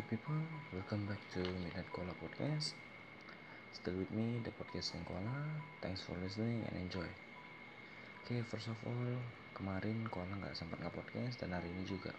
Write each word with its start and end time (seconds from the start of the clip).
good 0.00 0.16
people? 0.16 0.40
Welcome 0.72 1.04
back 1.04 1.20
to 1.36 1.44
Midnight 1.60 1.84
Koala 1.92 2.16
Podcast. 2.16 2.72
Still 3.68 4.00
with 4.00 4.08
me, 4.16 4.40
the 4.40 4.48
podcast 4.48 4.96
Koala. 5.04 5.44
Thanks 5.84 6.00
for 6.00 6.16
listening 6.24 6.64
and 6.64 6.88
enjoy. 6.88 7.04
Oke, 7.04 8.32
okay, 8.32 8.40
first 8.40 8.72
of 8.72 8.80
all, 8.88 9.12
kemarin 9.52 10.08
Koala 10.08 10.40
nggak 10.40 10.56
sempat 10.56 10.80
nggak 10.80 10.96
podcast 10.96 11.44
dan 11.44 11.52
hari 11.52 11.68
ini 11.68 11.84
juga 11.84 12.16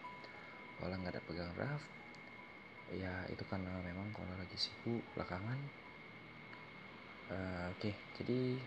Koala 0.77 0.93
nggak 1.01 1.17
ada 1.17 1.21
pegang 1.25 1.49
draft. 1.57 1.89
Ya 2.93 3.25
itu 3.33 3.41
karena 3.49 3.73
memang 3.81 4.13
Koala 4.13 4.37
lagi 4.37 4.61
sibuk 4.61 5.01
belakangan. 5.17 5.57
Uh, 7.33 7.65
Oke, 7.73 7.89
okay, 7.89 7.93
jadi 8.21 8.61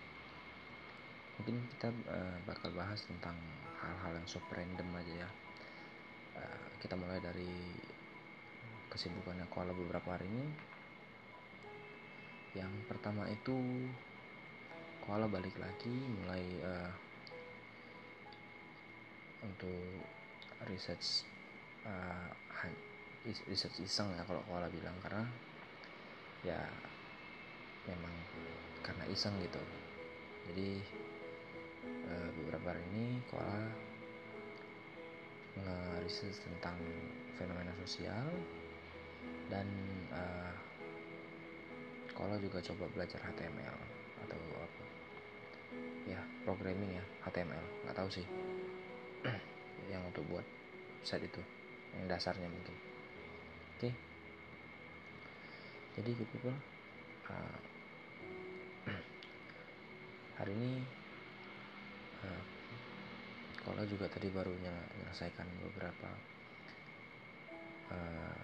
mungkin 1.38 1.62
kita 1.78 1.94
uh, 2.10 2.34
bakal 2.50 2.74
bahas 2.74 2.98
tentang 3.06 3.38
hal-hal 3.78 4.18
yang 4.18 4.26
super 4.26 4.58
random 4.58 4.90
aja 4.98 5.14
ya. 5.22 5.30
Uh, 6.34 6.66
kita 6.82 6.98
mulai 6.98 7.22
dari 7.22 7.93
kesibukannya 8.94 9.50
koala 9.50 9.74
beberapa 9.74 10.14
hari 10.14 10.30
ini. 10.30 10.46
Yang 12.54 12.72
pertama 12.86 13.26
itu 13.26 13.58
koala 15.02 15.26
balik 15.26 15.58
lagi 15.58 15.90
mulai 16.22 16.44
uh, 16.62 16.92
untuk 19.42 20.06
research 20.70 21.26
uh, 21.84 22.30
research 23.50 23.82
iseng 23.82 24.08
ya 24.14 24.22
kalau 24.24 24.40
koala 24.46 24.70
bilang 24.70 24.94
karena 25.02 25.26
ya 26.46 26.62
memang 27.90 28.14
karena 28.86 29.04
iseng 29.10 29.34
gitu. 29.42 29.60
Jadi 30.46 30.78
uh, 32.06 32.30
beberapa 32.38 32.70
hari 32.70 32.84
ini 32.94 33.18
koala 33.26 33.66
nge-research 35.54 36.42
tentang 36.42 36.78
fenomena 37.38 37.70
sosial 37.82 38.26
dan 39.52 39.66
uh, 40.12 40.54
kalau 42.14 42.38
juga 42.40 42.62
coba 42.62 42.84
belajar 42.94 43.20
HTML 43.20 43.76
atau 44.24 44.38
apa. 44.56 44.82
Ya 46.04 46.20
programming 46.44 47.00
ya 47.00 47.04
HTML 47.28 47.64
nggak 47.84 47.96
tahu 47.96 48.08
sih. 48.08 48.26
Yang 49.92 50.02
untuk 50.12 50.24
buat 50.30 50.46
website 51.04 51.28
itu 51.28 51.42
yang 52.00 52.08
dasarnya 52.08 52.48
mungkin. 52.48 52.72
Oke. 53.76 53.92
Okay. 53.92 53.92
jadi 55.94 56.10
good 56.16 56.30
people 56.32 56.56
uh, 57.28 57.58
hari 60.40 60.56
ini 60.56 60.82
uh, 62.24 62.42
kalau 63.62 63.84
juga 63.84 64.08
tadi 64.08 64.32
baru 64.32 64.50
menyelesaikan 64.50 65.44
beberapa 65.60 66.10
uh, 67.92 68.42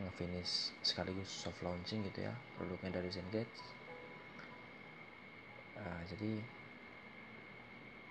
ngefinish 0.00 0.72
sekaligus 0.80 1.28
soft 1.28 1.60
launching 1.60 2.00
gitu 2.08 2.24
ya 2.24 2.34
produknya 2.56 3.02
dari 3.02 3.10
Zengage 3.12 3.56
uh, 5.76 6.02
jadi 6.08 6.40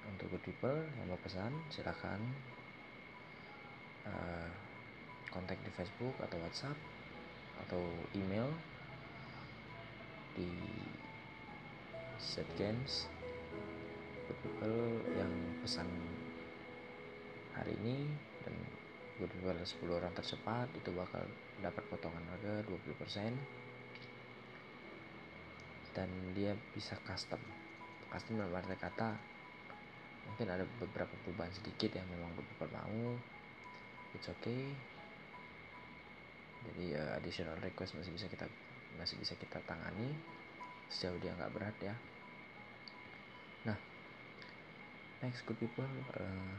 untuk 0.09 0.33
good 0.33 0.43
people 0.45 0.79
yang 0.97 1.07
mau 1.09 1.19
pesan 1.21 1.53
silakan 1.69 2.19
uh, 4.05 4.49
kontak 5.29 5.57
di 5.63 5.71
Facebook 5.73 6.13
atau 6.21 6.37
WhatsApp 6.41 6.77
atau 7.67 7.81
email 8.17 8.49
di 10.33 10.49
set 12.17 12.47
games 12.55 13.09
good 14.29 14.39
people 14.45 14.79
yang 15.17 15.31
pesan 15.61 15.87
hari 17.53 17.75
ini 17.83 18.07
dan 18.47 18.55
good 19.19 19.31
people 19.33 19.55
10 19.55 19.99
orang 19.99 20.13
tercepat 20.15 20.67
itu 20.77 20.89
bakal 20.95 21.23
dapat 21.59 21.83
potongan 21.89 22.23
harga 22.31 22.63
20% 22.67 23.61
dan 25.91 26.07
dia 26.31 26.55
bisa 26.71 26.95
custom. 27.03 27.39
Custom 28.11 28.39
dalam 28.39 28.55
arti 28.55 28.75
kata 28.79 29.15
mungkin 30.27 30.47
ada 30.47 30.63
beberapa 30.79 31.11
perubahan 31.27 31.51
sedikit 31.51 31.91
yang 31.95 32.07
memang 32.07 32.31
beberapa 32.35 32.79
mau. 32.79 33.15
It's 34.15 34.27
okay. 34.27 34.71
Jadi 36.61 36.95
uh, 36.95 37.17
additional 37.17 37.57
request 37.59 37.97
masih 37.97 38.13
bisa 38.13 38.27
kita 38.31 38.47
masih 38.95 39.15
bisa 39.19 39.35
kita 39.35 39.59
tangani. 39.67 40.15
Sejauh 40.91 41.19
dia 41.19 41.35
nggak 41.35 41.51
berat 41.55 41.75
ya. 41.83 41.95
Nah 43.67 43.77
next 45.23 45.43
good 45.47 45.59
people 45.59 45.87
uh, 46.15 46.55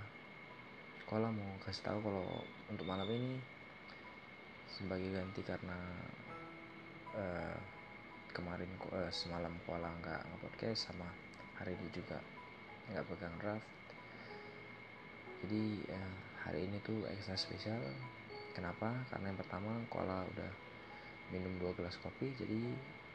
sekolah 1.12 1.28
mau 1.28 1.60
kasih 1.60 1.84
tahu 1.84 2.08
kalau 2.08 2.24
untuk 2.72 2.88
malam 2.88 3.04
ini 3.04 3.36
sebagai 4.64 5.12
ganti 5.12 5.44
karena 5.44 5.76
uh, 7.12 7.52
kemarin 8.32 8.72
uh, 8.96 9.12
semalam 9.12 9.52
Kuala 9.68 9.92
nggak 10.00 10.24
nge-podcast 10.24 10.88
sama 10.88 11.04
hari 11.60 11.76
ini 11.76 11.92
juga 11.92 12.16
nggak 12.88 13.04
pegang 13.12 13.36
draft. 13.44 13.68
Jadi 15.44 15.84
uh, 15.92 16.16
hari 16.48 16.64
ini 16.64 16.80
tuh 16.80 17.04
ekstra 17.04 17.36
spesial. 17.36 17.76
Kenapa? 18.56 18.96
Karena 19.12 19.36
yang 19.36 19.40
pertama 19.44 19.84
Kuala 19.92 20.24
udah 20.32 20.48
minum 21.28 21.52
dua 21.60 21.76
gelas 21.76 22.00
kopi 22.00 22.32
jadi 22.40 22.56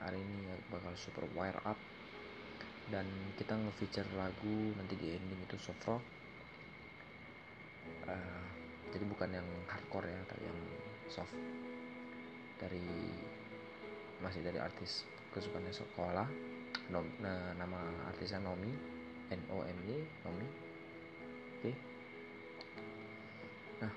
hari 0.06 0.22
ini 0.22 0.54
bakal 0.70 0.94
super 0.94 1.26
wire 1.34 1.58
up. 1.66 1.82
Dan 2.94 3.10
kita 3.42 3.58
nge-feature 3.58 4.06
lagu 4.14 4.78
nanti 4.78 4.94
di 5.02 5.18
ending 5.18 5.50
itu 5.50 5.58
soft 5.58 5.82
rock 5.90 6.17
uh, 8.10 8.46
jadi 8.92 9.06
bukan 9.08 9.30
yang 9.32 9.48
hardcore 9.68 10.08
ya 10.08 10.20
tapi 10.28 10.44
yang 10.46 10.60
soft. 11.12 11.36
Dari 12.58 12.86
masih 14.24 14.42
dari 14.42 14.58
artis 14.58 15.06
kesukaannya 15.30 15.70
sekolah 15.70 16.26
Nom, 16.90 17.06
nah, 17.22 17.54
nama 17.60 17.80
artisnya 18.10 18.42
Nomi. 18.42 18.98
N 19.28 19.42
O 19.52 19.60
M 19.60 19.80
Y 19.84 20.00
Nomi. 20.24 20.48
Oke. 20.48 21.60
Okay. 21.60 21.76
nah 23.84 23.92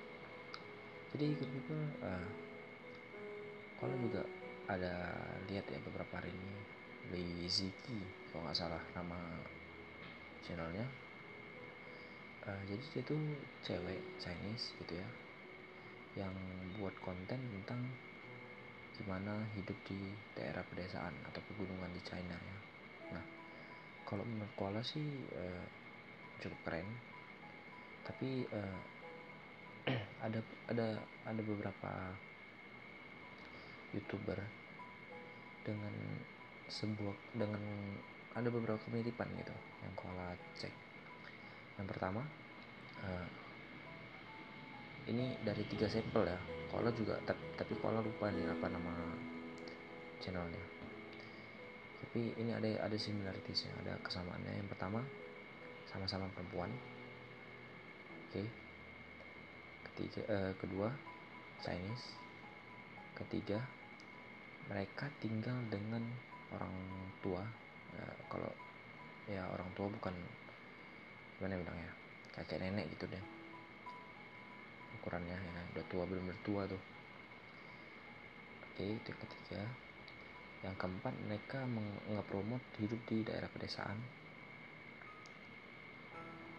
jadi 1.15 1.39
people 1.39 1.79
uh, 2.03 2.29
kalau 3.79 3.95
juga 4.03 4.27
ada 4.67 5.15
lihat 5.47 5.71
ya 5.71 5.79
beberapa 5.87 6.19
hari 6.19 6.35
ini. 6.35 6.59
Liziki 7.11 7.99
kalau 8.31 8.47
nggak 8.47 8.55
salah 8.55 8.83
nama 8.95 9.19
channelnya 10.47 10.87
uh, 12.47 12.63
jadi 12.69 12.85
dia 12.95 13.03
tuh 13.05 13.21
cewek 13.65 14.01
Chinese 14.23 14.73
gitu 14.81 14.97
ya 14.97 15.09
yang 16.19 16.35
buat 16.81 16.95
konten 17.05 17.39
tentang 17.39 17.81
gimana 19.01 19.49
hidup 19.57 19.79
di 19.89 19.97
daerah 20.37 20.61
pedesaan 20.69 21.15
atau 21.33 21.41
pegunungan 21.49 21.89
di 21.97 22.03
China 22.05 22.37
ya. 22.37 22.59
Nah, 23.17 23.25
kalau 24.05 24.27
menurut 24.29 24.53
Koala 24.59 24.85
sih 24.85 25.07
uh, 25.33 25.65
cukup 26.43 26.61
keren, 26.69 26.89
tapi 28.05 28.45
uh, 28.53 28.81
ada 30.27 30.45
ada 30.69 31.01
ada 31.25 31.43
beberapa 31.47 32.13
youtuber 33.97 34.37
dengan 35.65 35.95
sebuah 36.69 37.17
dengan 37.35 37.63
ada 38.37 38.49
beberapa 38.53 38.79
kemiripan 38.85 39.33
gitu 39.39 39.55
yang 39.81 39.95
Koala 39.97 40.37
cek. 40.61 40.90
Yang 41.81 41.97
pertama, 41.97 42.21
uh, 43.01 43.27
ini 45.09 45.33
dari 45.41 45.65
tiga 45.65 45.89
sampel 45.89 46.29
ya. 46.29 46.37
Koala 46.69 46.93
juga 46.93 47.17
tapi 47.27 47.73
Koala 47.81 48.05
lupa 48.05 48.29
nih 48.29 48.45
apa 48.45 48.69
nama 48.69 48.93
channelnya. 50.21 50.61
Tapi 52.05 52.37
ini 52.37 52.53
ada 52.53 52.69
ada 52.85 52.97
similaritiesnya 53.01 53.73
ada 53.81 53.97
kesamaannya. 54.05 54.61
Yang 54.61 54.69
pertama 54.77 55.01
sama-sama 55.89 56.29
perempuan. 56.37 56.69
Oke. 58.29 58.45
Okay. 58.45 58.47
ketiga 59.89 60.21
uh, 60.29 60.53
kedua 60.61 60.89
Chinese. 61.65 62.07
Ketiga 63.17 63.59
mereka 64.69 65.09
tinggal 65.19 65.57
dengan 65.73 66.05
orang 66.53 66.77
tua. 67.25 67.43
Ya, 67.91 68.07
kalau 68.31 68.53
ya 69.27 69.43
orang 69.51 69.67
tua 69.75 69.91
bukan 69.91 70.15
gimana 71.41 71.57
ya 71.57 71.93
kakek 72.37 72.61
nenek 72.61 72.85
gitu 72.93 73.09
deh. 73.09 73.25
Ukurannya 75.01 75.33
ya 75.33 75.63
udah 75.73 75.85
tua 75.89 76.05
belum 76.05 76.29
bertua 76.29 76.69
tuh. 76.69 76.83
Oke 78.69 78.85
itu 79.01 79.09
yang 79.09 79.21
ketiga. 79.25 79.63
Yang 80.61 80.75
keempat 80.77 81.15
mereka 81.25 81.65
ngepromot 82.13 82.61
hidup 82.77 83.01
di 83.09 83.25
daerah 83.25 83.49
pedesaan. 83.49 83.97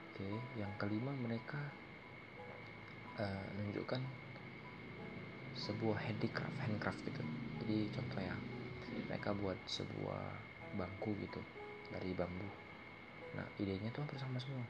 Oke 0.09 0.33
yang 0.57 0.73
kelima 0.81 1.13
mereka 1.13 1.61
uh, 3.21 3.45
menunjukkan 3.61 4.01
sebuah 5.61 6.01
handicraft 6.01 6.57
handcraft 6.57 7.05
gitu. 7.05 7.21
Jadi 7.61 7.77
contoh 7.93 8.17
ya 8.17 8.33
mereka 9.05 9.29
buat 9.37 9.61
sebuah 9.69 10.25
bangku 10.73 11.13
gitu 11.21 11.37
dari 11.93 12.17
bambu 12.17 12.70
nah 13.31 13.47
idenya 13.59 13.87
tuh 13.95 14.03
hampir 14.03 14.19
sama 14.19 14.37
semua. 14.39 14.65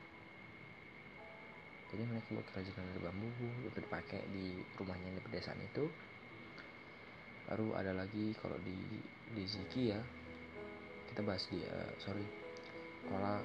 Jadi 1.92 2.08
mereka 2.08 2.28
buat 2.32 2.48
kerajinan 2.56 2.88
dari 2.88 3.02
bambu 3.04 3.28
untuk 3.68 3.84
dipakai 3.84 4.24
di 4.32 4.56
rumahnya 4.80 5.12
di 5.12 5.22
pedesaan 5.28 5.60
itu. 5.60 5.92
Baru 7.52 7.76
ada 7.76 7.92
lagi 7.92 8.32
kalau 8.40 8.56
di 8.64 8.78
di 9.36 9.44
Ziki 9.44 9.92
ya 9.92 10.00
kita 11.12 11.20
bahas 11.28 11.44
di 11.52 11.60
uh, 11.60 11.92
sorry 12.00 12.24
koala 13.12 13.44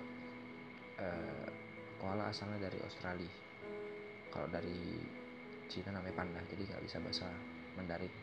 uh, 1.03 1.47
koala 1.99 2.31
asalnya 2.31 2.71
dari 2.71 2.79
Australia. 2.87 3.33
Kalau 4.31 4.47
dari 4.47 4.95
Cina 5.67 5.91
namanya 5.91 6.15
panda 6.15 6.39
jadi 6.47 6.71
nggak 6.71 6.85
bisa 6.87 7.03
bahasa 7.03 7.27
Mandarin. 7.75 8.15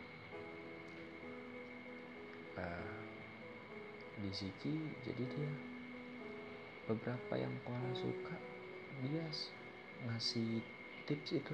Uh, 2.56 2.96
di 4.24 4.30
Ziki 4.32 4.78
jadi 5.04 5.24
dia 5.26 5.73
beberapa 6.84 7.34
yang 7.40 7.54
koala 7.64 7.92
suka 7.96 8.36
dia 9.04 9.24
ngasih 10.08 10.60
tips 11.08 11.40
itu 11.40 11.54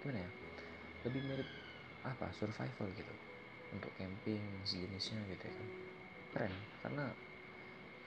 gimana 0.00 0.24
ya? 0.24 0.30
Lebih 1.08 1.22
mirip 1.28 1.48
apa 2.04 2.28
survival 2.32 2.88
gitu. 2.96 3.14
Untuk 3.74 3.90
camping 4.00 4.42
sejenisnya 4.64 5.20
gitu 5.28 5.44
ya 5.44 5.52
kan. 5.52 5.68
Keren 6.32 6.54
karena 6.84 7.04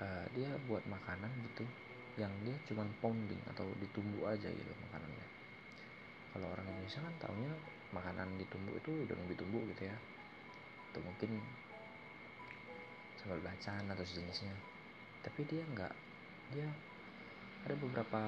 uh, 0.02 0.26
dia 0.34 0.50
buat 0.66 0.82
makanan 0.88 1.30
gitu 1.52 1.66
yang 2.18 2.32
dia 2.44 2.56
cuma 2.68 2.84
pounding 3.00 3.40
atau 3.56 3.68
ditumbuk 3.80 4.28
aja 4.28 4.50
gitu 4.50 4.72
makanannya. 4.90 5.28
Kalau 6.36 6.48
orang 6.52 6.66
Indonesia 6.68 7.00
kan 7.02 7.14
taunya 7.22 7.52
makanan 7.90 8.38
ditumbuk 8.38 8.76
itu 8.78 8.92
udah 9.08 9.16
ditumbuk 9.30 9.64
gitu 9.76 9.90
ya. 9.90 9.98
Atau 10.92 11.02
mungkin 11.06 11.38
sambal 13.20 13.40
bacaan 13.44 13.86
atau 13.92 14.06
sejenisnya. 14.06 14.56
Tapi 15.24 15.44
dia 15.48 15.64
nggak 15.76 15.94
dia 16.54 16.70
ada 17.66 17.76
beberapa 17.78 18.22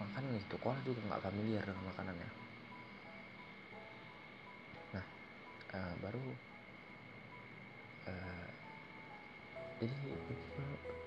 makanan 0.00 0.40
itu 0.40 0.56
kola 0.64 0.80
juga 0.86 1.00
nggak 1.04 1.24
familiar 1.28 1.62
dengan 1.64 1.84
makanannya. 1.92 2.30
Nah 4.96 5.04
uh, 5.76 5.94
baru 6.00 6.24
uh, 8.08 8.48
jadi 9.80 9.96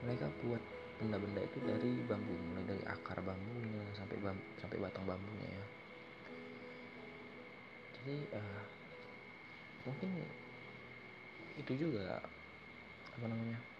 mereka 0.05 0.25
buat 0.45 0.61
benda-benda 1.01 1.41
itu 1.41 1.57
dari 1.65 1.91
bambu 2.05 2.33
mulai 2.53 2.65
dari 2.69 2.83
akar 2.85 3.17
bambunya 3.25 3.81
sampai 3.97 4.17
bambu, 4.21 4.45
sampai 4.61 4.77
batang 4.77 5.05
bambunya 5.09 5.49
ya. 5.49 5.65
Jadi 7.97 8.17
uh, 8.37 8.63
mungkin 9.89 10.09
itu 11.53 11.73
juga 11.77 12.21
apa 13.13 13.25
namanya 13.29 13.72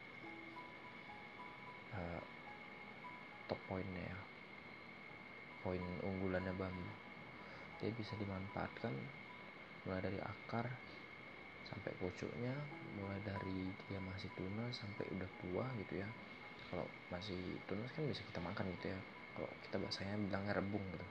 uh, 1.94 2.22
top 3.48 3.60
poinnya 3.70 4.04
ya. 4.04 4.20
Poin 5.64 5.84
unggulannya 6.04 6.52
bambu. 6.58 6.92
Dia 7.80 7.92
bisa 7.96 8.16
dimanfaatkan 8.20 8.92
mulai 9.84 10.00
dari 10.00 10.20
akar 10.20 10.68
sampai 11.68 11.92
pucuknya 12.00 12.56
mulai 13.00 13.20
dari 13.26 13.68
dia 13.90 14.00
masih 14.00 14.30
tunas 14.38 14.78
sampai 14.78 15.06
udah 15.16 15.30
tua 15.42 15.66
gitu 15.80 16.04
ya. 16.04 16.10
Kalau 16.70 16.86
masih 17.14 17.38
tunas 17.70 17.90
kan 17.94 18.04
bisa 18.08 18.22
kita 18.26 18.40
makan 18.42 18.66
gitu 18.80 18.88
ya. 18.92 19.00
Kalau 19.34 19.50
kita 19.66 19.76
bahasanya 19.82 20.16
bilangnya 20.18 20.54
rebung 20.58 20.84
gitu. 20.94 21.08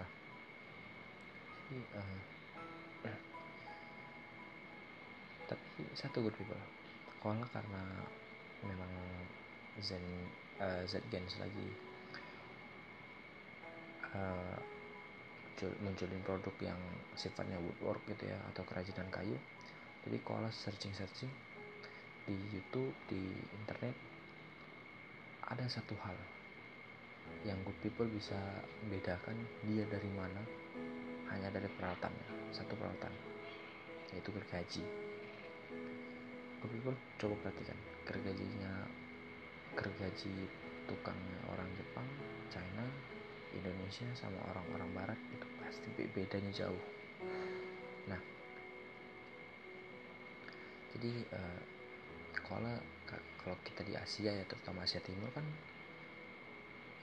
Nah. 0.00 0.08
Jadi 1.66 1.78
uh, 1.94 2.18
tapi 5.50 5.82
satu 5.94 6.26
good 6.26 6.36
people. 6.36 6.58
Koala 7.22 7.46
karena 7.50 7.82
memang 8.64 8.92
zen 9.80 10.02
uh, 10.60 10.82
z 10.88 11.00
gens 11.12 11.36
lagi 11.36 11.68
uh, 14.16 14.56
munculin 15.80 16.20
produk 16.20 16.52
yang 16.60 16.80
sifatnya 17.16 17.56
woodwork 17.56 18.04
gitu 18.08 18.28
ya 18.28 18.36
atau 18.52 18.62
kerajinan 18.68 19.08
kayu. 19.08 19.36
Jadi 20.04 20.16
koala 20.22 20.52
searching 20.52 20.92
searching 20.92 21.32
di 22.28 22.36
YouTube 22.52 22.92
di 23.08 23.22
internet 23.56 23.96
ada 25.46 25.64
satu 25.70 25.94
hal 26.02 26.18
yang 27.46 27.56
good 27.62 27.78
people 27.80 28.06
bisa 28.06 28.36
bedakan 28.92 29.38
dia 29.64 29.88
dari 29.88 30.10
mana. 30.12 30.42
Hanya 31.26 31.50
dari 31.50 31.66
peralatannya 31.66 32.54
satu 32.54 32.78
peralatan 32.78 33.10
yaitu 34.14 34.30
gergaji 34.30 34.84
good 36.60 36.72
people 36.72 36.96
coba 37.20 37.34
perhatikan 37.44 37.78
gergajinya 38.06 38.72
gergaji 39.76 40.34
tukangnya 40.86 41.38
orang 41.50 41.68
Jepang 41.76 42.08
China 42.48 42.86
Indonesia 43.52 44.08
sama 44.16 44.38
orang-orang 44.52 44.90
Barat 44.92 45.18
itu 45.32 45.46
pasti 45.60 45.88
bedanya 46.12 46.52
jauh. 46.52 46.84
Nah 48.08 48.20
jadi 50.96 51.12
uh, 51.32 51.60
kalau 52.40 52.76
kalau 53.40 53.56
kita 53.64 53.82
di 53.84 53.94
Asia 53.96 54.32
ya 54.32 54.44
terutama 54.48 54.84
Asia 54.84 55.00
Timur 55.02 55.28
kan 55.32 55.44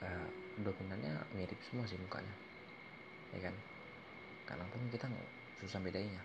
uh, 0.02 0.28
dominannya 0.62 1.14
mirip 1.34 1.58
semua 1.66 1.86
sih 1.86 1.98
mukanya 1.98 2.34
ya 3.34 3.50
kan? 3.50 3.54
Karena 4.44 4.64
pun 4.68 4.82
kita 4.92 5.08
susah 5.62 5.80
bedainya 5.80 6.20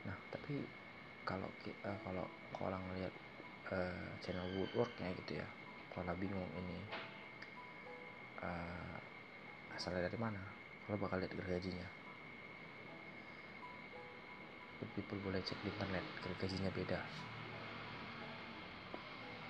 nah 0.00 0.16
tapi 0.32 0.64
kalau 1.30 1.46
uh, 1.86 1.98
kalau 2.02 2.26
kalau 2.50 2.78
ngelihat 2.90 3.14
uh, 3.70 4.10
channel 4.18 4.50
woodworknya 4.58 5.14
gitu 5.22 5.38
ya 5.38 5.46
kalau 5.94 6.10
bingung 6.18 6.50
ini 6.58 6.78
uh, 8.42 8.98
asalnya 9.78 10.10
dari 10.10 10.18
mana? 10.18 10.42
Kalau 10.90 10.98
bakal 10.98 11.22
lihat 11.22 11.30
gergajinya 11.38 12.00
people 14.94 15.18
boleh 15.22 15.38
cek 15.44 15.58
di 15.62 15.70
internet 15.70 16.04
gergajinya 16.20 16.70
beda. 16.74 16.98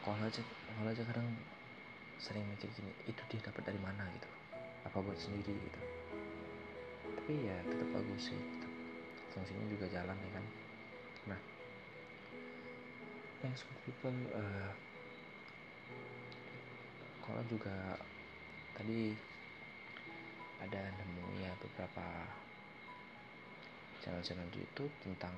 Kalau 0.05 0.25
aja 0.25 0.43
kalau 0.44 0.91
aja 0.91 1.03
kadang 1.05 1.29
sering 2.21 2.44
mikir 2.53 2.69
gini 2.77 2.93
itu 3.09 3.23
dia 3.32 3.41
dapat 3.49 3.73
dari 3.73 3.81
mana? 3.81 4.05
gitu. 4.15 4.29
Apa 4.85 5.00
buat 5.00 5.17
sendiri 5.17 5.53
gitu. 5.53 5.81
Tapi 7.21 7.32
ya 7.47 7.56
tetap 7.69 7.88
bagus 7.93 8.32
sih 8.32 8.37
tetap 8.37 8.73
fungsinya 9.32 9.67
juga 9.73 9.87
jalan 9.88 10.17
ya 10.17 10.31
kan 10.37 10.44
next 13.40 13.64
good 13.64 13.81
people 13.88 14.19
uh, 14.37 14.72
kalau 17.25 17.42
juga 17.48 17.96
tadi 18.76 19.16
ada 20.60 20.81
nemu 20.93 21.24
ya 21.41 21.53
beberapa 21.56 22.05
channel-channel 24.05 24.48
di 24.53 24.60
YouTube 24.60 24.93
tentang 25.00 25.32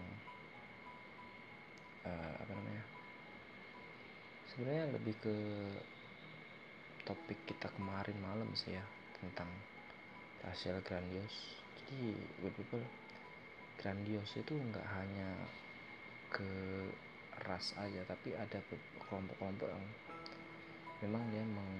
uh, 2.02 2.34
apa 2.42 2.52
namanya 2.54 2.84
sebenarnya 4.50 4.84
lebih 4.98 5.14
ke 5.22 5.36
topik 7.06 7.38
kita 7.46 7.70
kemarin 7.74 8.18
malam 8.22 8.50
sih 8.54 8.74
ya 8.74 8.84
tentang 9.18 9.50
hasil 10.42 10.82
grandios. 10.82 11.58
Jadi 11.82 12.14
good 12.42 12.54
people 12.58 12.82
grandios 13.78 14.30
itu 14.34 14.54
nggak 14.54 14.86
hanya 14.86 15.30
ke 16.30 16.50
ras 17.40 17.74
aja 17.80 18.00
tapi 18.04 18.36
ada 18.36 18.60
kelompok-kelompok 19.00 19.68
yang 19.68 19.84
memang 21.02 21.22
dia 21.34 21.42
meng 21.42 21.72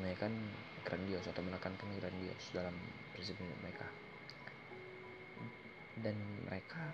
menaikkan 0.00 0.32
grandios 0.80 1.28
atau 1.28 1.44
menekankan 1.44 1.92
grandios 2.00 2.44
dalam 2.56 2.72
prinsip 3.12 3.36
mereka. 3.60 3.84
Dan 6.00 6.16
mereka 6.48 6.88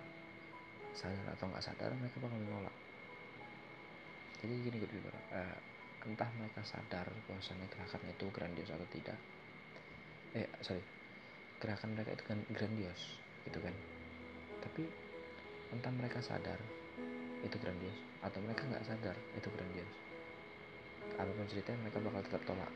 sadar 0.91 1.39
atau 1.39 1.47
nggak 1.47 1.63
sadar 1.63 1.95
mereka 1.95 2.19
bakal 2.19 2.39
menolak. 2.43 2.75
Jadi 4.43 4.55
gini 4.59 4.77
gue 4.83 4.91
uh, 4.91 5.39
eh, 5.39 5.57
entah 6.03 6.27
mereka 6.35 6.67
sadar 6.67 7.07
bahwasannya 7.31 7.71
gerakan 7.71 8.11
itu 8.11 8.27
grandios 8.35 8.71
atau 8.75 8.89
tidak. 8.91 9.19
Eh 10.35 10.51
sorry 10.67 10.83
gerakan 11.63 11.95
mereka 11.95 12.11
itu 12.19 12.25
kan 12.27 12.39
grandios 12.51 13.23
gitu 13.47 13.59
kan. 13.63 13.75
Tapi 14.67 14.83
entah 15.73 15.93
mereka 15.93 16.21
sadar 16.21 16.61
itu 17.43 17.57
grandios. 17.59 17.99
Atau 18.23 18.39
mereka 18.45 18.69
nggak 18.69 18.85
sadar 18.87 19.17
itu 19.35 19.49
grandios. 19.51 19.93
Apa 21.19 21.29
pun 21.29 21.47
ceritanya 21.51 21.79
mereka 21.89 21.99
bakal 22.05 22.21
tetap 22.23 22.43
tolak. 22.47 22.73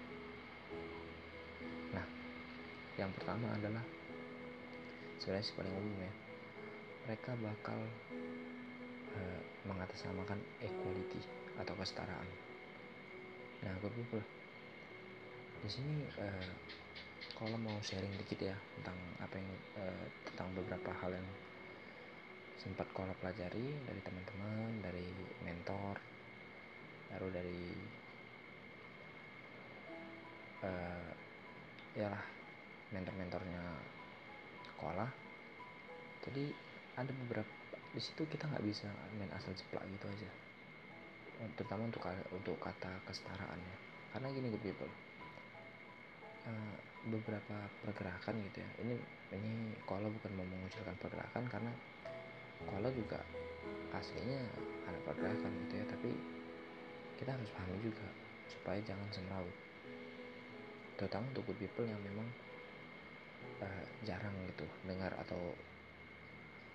Nah 1.95 2.07
yang 2.97 3.13
pertama 3.15 3.53
adalah 3.55 3.85
sebenarnya 5.21 5.55
paling 5.57 5.75
umum 5.77 5.97
ya 6.01 6.13
mereka 7.07 7.39
bakal 7.39 7.79
uh, 9.15 9.41
mengatasnamakan 9.63 10.43
equality 10.59 11.23
atau 11.55 11.75
kesetaraan. 11.79 12.29
Nah 13.63 13.73
gue 13.79 13.91
people 13.95 14.25
di 15.63 15.71
sini 15.71 16.05
uh, 16.19 16.51
kalau 17.39 17.57
mau 17.57 17.79
sharing 17.81 18.11
dikit 18.21 18.51
ya 18.53 18.57
tentang 18.79 18.99
apa 19.23 19.35
yang 19.39 19.49
uh, 19.79 20.07
tentang 20.27 20.51
beberapa 20.59 20.91
hal 20.99 21.15
yang 21.15 21.29
sempat 22.57 22.89
kalau 22.97 23.13
pelajari 23.21 23.69
dari 23.85 24.01
teman-teman 24.01 24.81
dari 24.81 25.09
mentor 25.45 26.01
baru 27.13 27.29
dari 27.31 27.65
uh, 30.65 31.11
ya 31.97 32.09
lah 32.13 32.25
mentor-mentornya 32.93 33.63
sekolah. 34.73 35.11
Jadi 36.27 36.45
ada 36.97 37.13
beberapa 37.25 37.49
di 37.93 38.01
situ 38.03 38.29
kita 38.29 38.45
nggak 38.51 38.65
bisa 38.67 38.89
main 39.17 39.33
asal 39.33 39.55
ceplak 39.57 39.85
gitu 39.89 40.07
aja. 40.11 40.31
Terutama 41.57 41.89
untuk 41.89 42.03
untuk 42.33 42.57
kata 42.61 42.91
kesetaraan 43.05 43.61
ya 43.61 43.77
karena 44.17 44.33
gini 44.33 44.49
good 44.49 44.65
people 44.65 44.93
uh, 46.49 46.77
beberapa 47.07 47.57
pergerakan 47.85 48.35
gitu 48.51 48.59
ya. 48.65 48.71
Ini 48.81 48.95
ini 49.37 49.77
kalau 49.85 50.09
bukan 50.09 50.33
mau 50.35 50.47
mengucilkan 50.49 50.97
pergerakan 50.97 51.45
karena 51.53 51.73
kalau 52.65 52.91
juga 52.93 53.21
aslinya 53.93 54.41
ada 54.87 54.99
pergerakan 55.05 55.53
gitu 55.67 55.75
ya 55.81 55.87
tapi 55.89 56.11
kita 57.17 57.31
harus 57.33 57.49
pahami 57.57 57.79
juga 57.81 58.07
supaya 58.47 58.79
jangan 58.85 59.09
semrawut. 59.11 59.57
Terutama 60.97 61.25
untuk 61.33 61.45
good 61.49 61.61
people 61.61 61.89
yang 61.89 62.01
memang 62.05 62.29
uh, 63.65 63.85
jarang 64.05 64.33
gitu 64.53 64.65
dengar 64.85 65.13
atau 65.21 65.53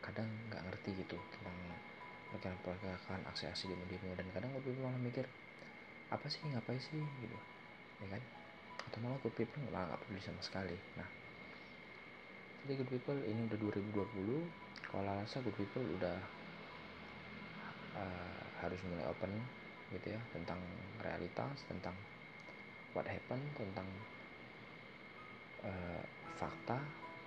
kadang 0.02 0.30
nggak 0.50 0.62
ngerti 0.66 1.06
gitu 1.06 1.18
tentang 1.38 1.58
pergerakan-pergerakan 2.34 3.22
aksi-aksi 3.30 3.70
demo-demo 3.70 4.18
dan 4.18 4.28
kadang 4.34 4.50
people 4.66 4.82
malah 4.82 5.02
mikir 5.02 5.26
apa 6.10 6.26
sih? 6.26 6.42
Ngapain 6.50 6.82
sih? 6.82 6.98
gitu 6.98 7.38
ya 8.02 8.08
kan? 8.18 8.22
Atau 8.90 8.98
malah 9.06 9.18
good 9.22 9.36
people 9.38 9.62
malah 9.70 9.94
nggak 9.94 10.00
peduli 10.06 10.22
sama 10.26 10.42
sekali. 10.42 10.78
Nah 10.98 11.21
jadi 12.66 12.78
good 12.78 12.92
people 12.94 13.20
ini 13.26 13.42
udah 13.50 13.58
2020 13.58 14.94
kalau 14.94 15.12
rasa 15.18 15.42
good 15.42 15.58
people 15.58 15.82
udah 15.98 16.18
uh, 17.98 18.42
harus 18.62 18.78
mulai 18.86 19.06
open 19.10 19.34
gitu 19.92 20.14
ya 20.14 20.22
tentang 20.32 20.62
realitas 21.02 21.58
tentang 21.66 21.98
what 22.94 23.08
happened 23.10 23.44
tentang 23.58 23.88
uh, 25.66 26.04
fakta 26.38 26.78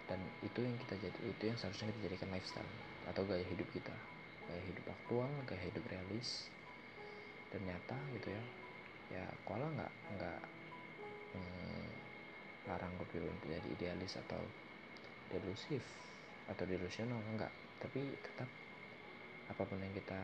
dan 0.05 0.21
itu 0.45 0.61
yang 0.61 0.77
kita 0.85 0.95
jadi 1.01 1.19
itu 1.25 1.43
yang 1.49 1.59
seharusnya 1.59 1.91
kita 1.93 2.13
jadikan 2.13 2.29
lifestyle 2.31 2.73
atau 3.09 3.25
gaya 3.25 3.45
hidup 3.49 3.69
kita. 3.73 3.95
Gaya 4.45 4.63
hidup 4.69 4.85
aktual 4.93 5.31
gaya 5.49 5.63
hidup 5.65 5.85
realis 5.89 6.53
dan 7.49 7.61
nyata 7.65 7.99
gitu 8.21 8.29
ya. 8.33 8.43
Ya 9.21 9.25
kalau 9.49 9.67
nggak 9.73 9.93
nggak 10.17 10.41
hmm, 11.37 11.89
larang 12.69 12.93
gue 13.01 13.25
untuk 13.25 13.49
jadi 13.49 13.69
idealis 13.73 14.21
atau 14.29 14.41
delusif 15.35 15.83
atau 16.47 16.63
delusional 16.69 17.19
enggak. 17.33 17.51
Tapi 17.83 18.01
tetap 18.23 18.47
apa 19.51 19.63
pun 19.67 19.83
yang 19.83 19.93
kita 19.93 20.21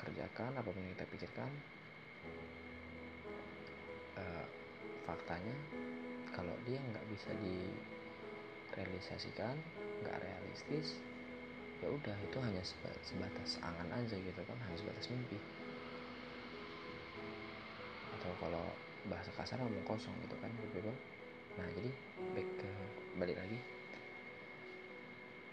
kerjakan 0.00 0.56
apa 0.56 0.72
pun 0.72 0.80
yang 0.80 0.96
kita 0.96 1.04
pikirkan 1.12 1.52
uh, 4.16 4.44
faktanya 5.04 5.52
kalau 6.32 6.56
dia 6.64 6.80
nggak 6.80 7.04
bisa 7.12 7.28
direalisasikan 7.44 9.52
nggak 10.00 10.16
realistis 10.24 10.96
ya 11.84 11.92
udah 11.92 12.16
itu 12.24 12.40
hanya 12.40 12.64
sebatas 13.04 13.60
angan 13.60 13.92
aja 13.92 14.16
gitu 14.16 14.40
kan 14.44 14.56
hanya 14.64 14.76
sebatas 14.76 15.08
mimpi. 15.12 15.36
Atau 18.16 18.32
kalau 18.40 18.64
bahasa 19.08 19.32
kasar 19.32 19.56
ngomong 19.60 19.84
kosong 19.88 20.12
gitu 20.20 20.36
kan 20.44 20.52
people 20.60 20.92
nah 21.56 21.64
jadi 21.72 21.88
back 22.36 22.48
ke 22.60 22.70
balik 23.16 23.36
lagi 23.40 23.56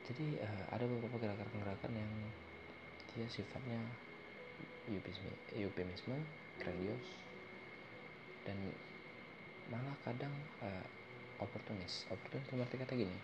jadi 0.08 0.28
uh, 0.40 0.64
ada 0.72 0.88
beberapa 0.88 1.20
gerakan-gerakan 1.20 1.92
yang 1.92 2.12
dia 3.12 3.28
sifatnya 3.28 3.80
eufemisme, 5.52 6.16
grandios 6.64 7.08
dan 8.48 8.56
malah 9.68 9.98
kadang 10.08 10.32
uh, 10.64 10.86
oportunis 11.44 12.08
oportunis 12.08 12.48
dalam 12.48 12.64
arti 12.64 12.80
kata 12.80 12.94
gini 12.96 13.18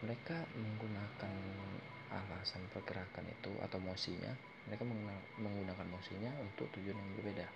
mereka 0.00 0.48
menggunakan 0.56 1.34
alasan 2.08 2.64
pergerakan 2.72 3.28
itu 3.28 3.52
atau 3.60 3.76
mosinya 3.84 4.32
mereka 4.64 4.88
menggunakan 5.36 5.86
mosinya 5.92 6.32
untuk 6.40 6.72
tujuan 6.72 6.96
yang 6.96 7.10
berbeda 7.20 7.46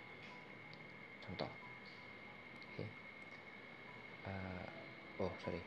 contoh 1.25 1.49
oke 1.49 2.77
okay. 2.77 2.89
uh, 4.29 4.29
eh, 4.29 5.25
oh 5.25 5.33
sorry 5.41 5.61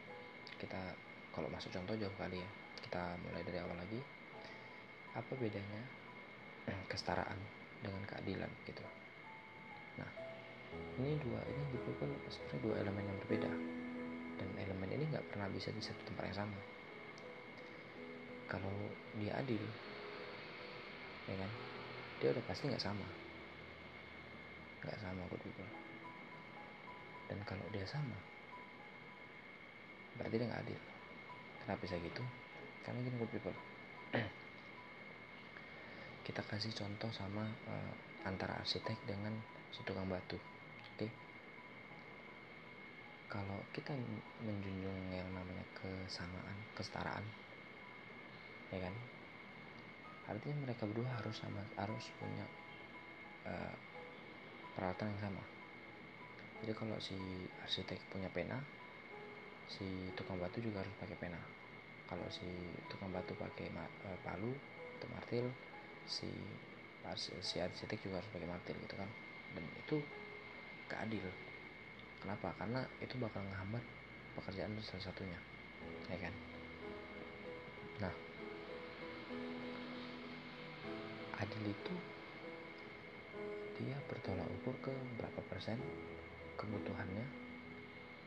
kita 0.62 0.94
kalau 1.32 1.48
masuk 1.48 1.72
contoh 1.72 1.96
jauh 1.96 2.16
kali 2.20 2.40
ya. 2.40 2.50
Kita 2.84 3.16
mulai 3.24 3.42
dari 3.44 3.58
awal 3.64 3.78
lagi. 3.80 4.00
Apa 5.16 5.32
bedanya 5.36 5.82
kesetaraan 6.92 7.40
dengan 7.80 8.04
keadilan 8.08 8.52
gitu? 8.68 8.84
Nah 10.00 10.12
ini 11.00 11.16
dua 11.20 11.40
ini 11.48 11.62
dipukul 11.76 12.12
sebenarnya 12.28 12.60
dua 12.64 12.76
elemen 12.84 13.04
yang 13.08 13.18
berbeda. 13.28 13.52
Dan 14.40 14.50
elemen 14.60 14.90
ini 14.92 15.04
nggak 15.08 15.26
pernah 15.32 15.48
bisa 15.52 15.72
di 15.72 15.80
satu 15.84 16.02
tempat 16.08 16.32
yang 16.32 16.38
sama. 16.48 16.60
Kalau 18.52 18.76
dia 19.16 19.36
adil 19.40 19.64
ya 21.32 21.36
kan? 21.40 21.52
Dia 22.20 22.30
udah 22.36 22.44
pasti 22.44 22.68
nggak 22.68 22.84
sama. 22.84 23.08
Nggak 24.84 25.00
sama 25.00 25.22
good 25.32 25.44
people. 25.44 25.72
Dan 27.32 27.40
kalau 27.48 27.64
dia 27.72 27.88
sama 27.88 28.20
berarti 30.20 30.36
dia 30.38 30.48
nggak 30.52 30.64
adil 30.68 30.91
kenapa 31.64 31.80
bisa 31.86 31.98
gitu? 32.02 32.24
Karena 32.82 33.00
gini 33.06 33.16
good 33.22 33.32
people. 33.32 33.56
Kita 36.28 36.42
kasih 36.46 36.74
contoh 36.74 37.10
sama 37.14 37.46
uh, 37.70 37.94
antara 38.26 38.58
arsitek 38.62 38.98
dengan 39.06 39.34
si 39.74 39.82
tukang 39.88 40.06
batu 40.06 40.38
oke? 40.38 40.98
Okay? 41.00 41.10
kalau 43.32 43.56
kita 43.72 43.96
menjunjung 44.44 45.16
yang 45.16 45.24
namanya 45.32 45.64
kesamaan 45.72 46.58
kesetaraan 46.76 47.24
ya 48.76 48.84
kan? 48.84 48.96
Artinya 50.28 50.68
mereka 50.68 50.84
berdua 50.84 51.08
harus 51.16 51.40
sama 51.40 51.64
harus 51.80 52.12
punya 52.20 52.44
uh, 53.48 53.74
peralatan 54.76 55.16
yang 55.16 55.32
sama. 55.32 55.44
Jadi 56.62 56.74
kalau 56.76 56.98
si 57.00 57.16
arsitek 57.64 57.98
punya 58.12 58.28
pena 58.30 58.60
si 59.72 60.12
tukang 60.20 60.36
batu 60.36 60.60
juga 60.60 60.84
harus 60.84 60.92
pakai 61.00 61.16
pena. 61.16 61.40
Kalau 62.12 62.28
si 62.28 62.44
tukang 62.92 63.08
batu 63.16 63.32
pakai 63.40 63.72
uh, 63.72 64.20
palu 64.28 64.52
atau 65.00 65.08
martil 65.16 65.48
si 66.04 66.28
si 67.42 67.58
arsitek 67.58 67.98
juga 68.04 68.20
harus 68.20 68.30
pakai 68.36 68.48
martil 68.52 68.76
gitu 68.84 68.96
kan. 69.00 69.08
Dan 69.56 69.64
itu 69.80 69.96
keadil 70.92 71.24
kenapa? 72.20 72.52
Karena 72.60 72.84
itu 73.00 73.16
bakal 73.16 73.40
menghambat 73.48 73.84
pekerjaan 74.36 74.76
salah 74.84 75.08
satunya. 75.08 75.40
Ya 76.12 76.20
kan? 76.20 76.34
Nah. 78.04 78.14
Adil 81.42 81.74
itu 81.74 81.96
dia 83.82 83.98
bertolak 84.06 84.46
ukur 84.62 84.78
ke 84.86 84.94
berapa 85.18 85.42
persen 85.50 85.74
kebutuhannya 86.54 87.26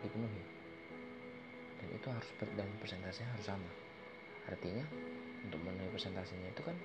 dipenuhi 0.02 0.53
dan 1.84 1.92
itu 1.92 2.06
harus 2.08 2.28
dan 2.56 2.68
persentasenya 2.80 3.28
harus 3.36 3.44
sama. 3.44 3.70
Artinya 4.48 4.84
untuk 5.44 5.60
memenuhi 5.60 5.92
persentasenya 5.92 6.48
itu 6.48 6.64
kan 6.64 6.76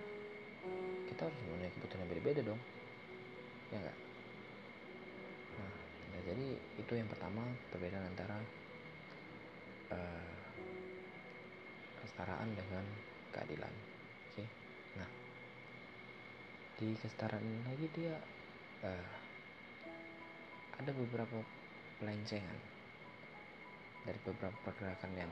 kita 1.08 1.24
harus 1.24 1.40
memenuhi 1.48 1.72
kebutuhan 1.80 2.04
yang 2.04 2.12
berbeda 2.12 2.42
dong. 2.44 2.62
Ya 3.72 3.80
enggak 3.80 3.98
nah 5.60 5.74
ya 6.12 6.20
jadi 6.36 6.48
itu 6.84 6.94
yang 7.00 7.08
pertama 7.08 7.48
perbedaan 7.72 8.12
antara 8.12 8.38
uh, 9.96 10.36
kesetaraan 12.04 12.50
dengan 12.60 12.84
keadilan. 13.32 13.72
Oke? 13.72 14.44
Okay? 14.44 14.48
nah 15.00 15.10
di 16.76 16.92
kesetaraan 17.00 17.48
lagi 17.72 17.88
dia 17.96 18.16
uh, 18.84 19.08
ada 20.80 20.92
beberapa 20.92 21.44
pelencengan 22.00 22.79
dari 24.10 24.18
beberapa 24.26 24.58
pergerakan 24.66 25.14
yang 25.14 25.30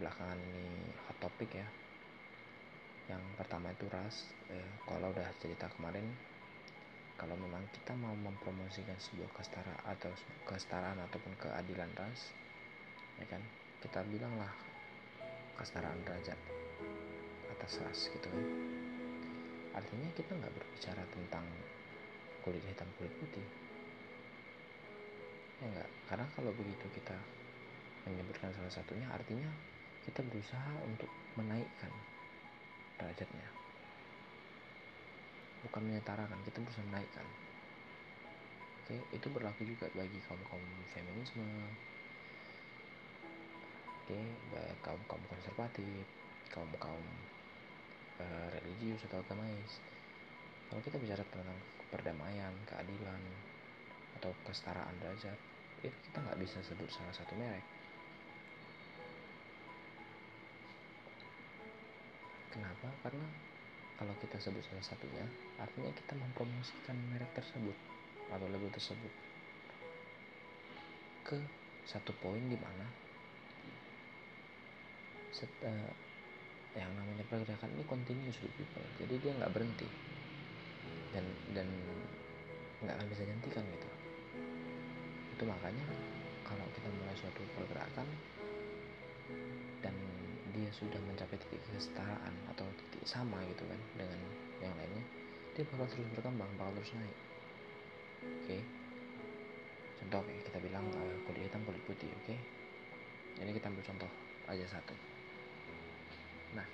belakangan 0.00 0.40
ini 0.40 0.88
hot 1.04 1.16
topic 1.20 1.60
ya. 1.60 1.68
Yang 3.12 3.20
pertama 3.36 3.68
itu 3.68 3.84
ras 3.92 4.32
eh, 4.48 4.68
kalau 4.88 5.12
udah 5.12 5.28
cerita 5.36 5.68
kemarin 5.76 6.08
kalau 7.20 7.36
memang 7.36 7.60
kita 7.76 7.92
mau 8.00 8.16
mempromosikan 8.16 8.96
sebuah 8.96 9.28
kestara 9.36 9.76
atau 9.84 10.08
kesetaraan 10.48 10.96
ataupun 11.04 11.36
keadilan 11.36 11.90
ras 11.98 12.32
ya 13.20 13.26
kan 13.28 13.42
kita 13.84 14.00
bilanglah 14.08 14.52
kesetaraan 15.60 16.00
derajat 16.08 16.38
atas 17.52 17.72
ras 17.84 18.00
gitu 18.08 18.24
kan. 18.24 18.46
Artinya 19.76 20.08
kita 20.16 20.32
nggak 20.32 20.52
berbicara 20.56 21.04
tentang 21.12 21.44
kulit 22.40 22.64
hitam 22.64 22.88
kulit 22.96 23.12
putih 23.20 23.67
enggak 25.58 25.88
karena 26.06 26.26
kalau 26.38 26.54
begitu 26.54 26.86
kita 26.94 27.16
menyebutkan 28.06 28.54
salah 28.54 28.72
satunya 28.72 29.04
artinya 29.10 29.50
kita 30.08 30.24
berusaha 30.24 30.72
untuk 30.88 31.10
menaikkan 31.36 31.92
derajatnya. 32.96 33.48
Bukan 35.68 35.82
menyetarakan 35.84 36.40
kita 36.48 36.58
berusaha 36.64 36.86
menaikkan. 36.88 37.26
Oke 38.82 38.96
itu 39.12 39.26
berlaku 39.28 39.68
juga 39.68 39.90
bagi 39.92 40.16
kaum 40.24 40.40
kaum 40.48 40.64
feminisme. 40.96 41.44
Oke 44.04 44.18
kaum 44.80 45.02
kaum 45.04 45.22
konservatif 45.28 46.06
kaum 46.48 46.70
kaum 46.80 47.04
uh, 48.22 48.48
religius 48.56 49.04
atau 49.12 49.20
agamais. 49.20 49.72
Kalau 50.72 50.80
kita 50.80 50.96
bicara 50.96 51.20
tentang 51.28 51.60
perdamaian 51.92 52.52
keadilan 52.64 53.20
atau 54.18 54.34
kesetaraan 54.42 54.98
derajat 54.98 55.38
itu 55.78 55.94
kita 56.10 56.18
nggak 56.18 56.38
bisa 56.42 56.58
sebut 56.66 56.90
salah 56.90 57.14
satu 57.14 57.38
merek. 57.38 57.62
Kenapa? 62.50 62.90
Karena 63.06 63.26
kalau 63.94 64.14
kita 64.18 64.42
sebut 64.42 64.62
salah 64.66 64.82
satunya 64.82 65.22
artinya 65.62 65.94
kita 65.94 66.18
mempromosikan 66.18 66.98
merek 67.14 67.30
tersebut 67.34 67.76
atau 68.34 68.46
label 68.50 68.70
tersebut 68.74 69.12
ke 71.22 71.38
satu 71.86 72.10
poin 72.18 72.42
di 72.42 72.58
mana 72.58 72.86
set, 75.30 75.50
uh, 75.62 75.92
yang 76.74 76.90
namanya 76.98 77.22
pergerakan 77.30 77.70
ini 77.78 77.84
continuous 77.86 78.38
people. 78.42 78.86
Jadi 78.98 79.14
dia 79.22 79.32
nggak 79.38 79.52
berhenti. 79.54 79.86
Dan 81.14 81.24
dan 81.54 81.68
nggak 82.82 82.94
akan 82.98 83.06
bisa 83.10 83.22
dihentikan 83.26 83.64
gitu 83.74 83.97
itu 85.38 85.46
makanya 85.46 85.86
kalau 86.42 86.66
kita 86.74 86.90
mulai 86.98 87.14
suatu 87.14 87.46
pergerakan 87.54 88.10
dan 89.86 89.94
dia 90.50 90.66
sudah 90.74 90.98
mencapai 91.06 91.38
titik 91.38 91.62
kesetaraan 91.70 92.34
atau 92.50 92.66
titik 92.74 93.06
sama 93.06 93.38
gitu 93.46 93.62
kan 93.62 93.78
dengan 93.94 94.18
yang 94.58 94.74
lainnya 94.74 95.06
dia 95.54 95.62
bakal 95.70 95.86
terus 95.86 96.10
berkembang 96.10 96.50
bakal 96.58 96.74
terus 96.82 96.90
naik 96.98 97.14
oke 97.14 98.50
okay? 98.50 98.60
contoh 100.02 100.26
kayak 100.26 100.42
kita 100.42 100.58
bilang 100.58 100.90
uh, 100.90 101.16
kulit 101.30 101.46
hitam 101.46 101.62
kulit 101.62 101.82
putih 101.86 102.10
oke 102.10 102.34
okay? 102.34 102.38
ini 103.38 103.54
kita 103.54 103.70
ambil 103.70 103.86
contoh 103.86 104.10
aja 104.50 104.66
satu 104.66 104.98
nah 106.58 106.66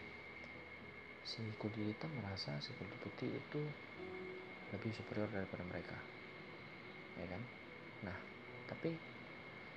si 1.20 1.44
kulit 1.60 1.92
hitam 1.92 2.08
merasa 2.16 2.56
si 2.64 2.72
kulit 2.80 2.96
putih 3.04 3.28
itu 3.28 3.60
lebih 4.72 4.88
superior 4.96 5.28
daripada 5.28 5.60
mereka 5.68 6.00
ya 7.20 7.28
kan 7.28 7.44
nah 8.08 8.33
tapi 8.66 8.90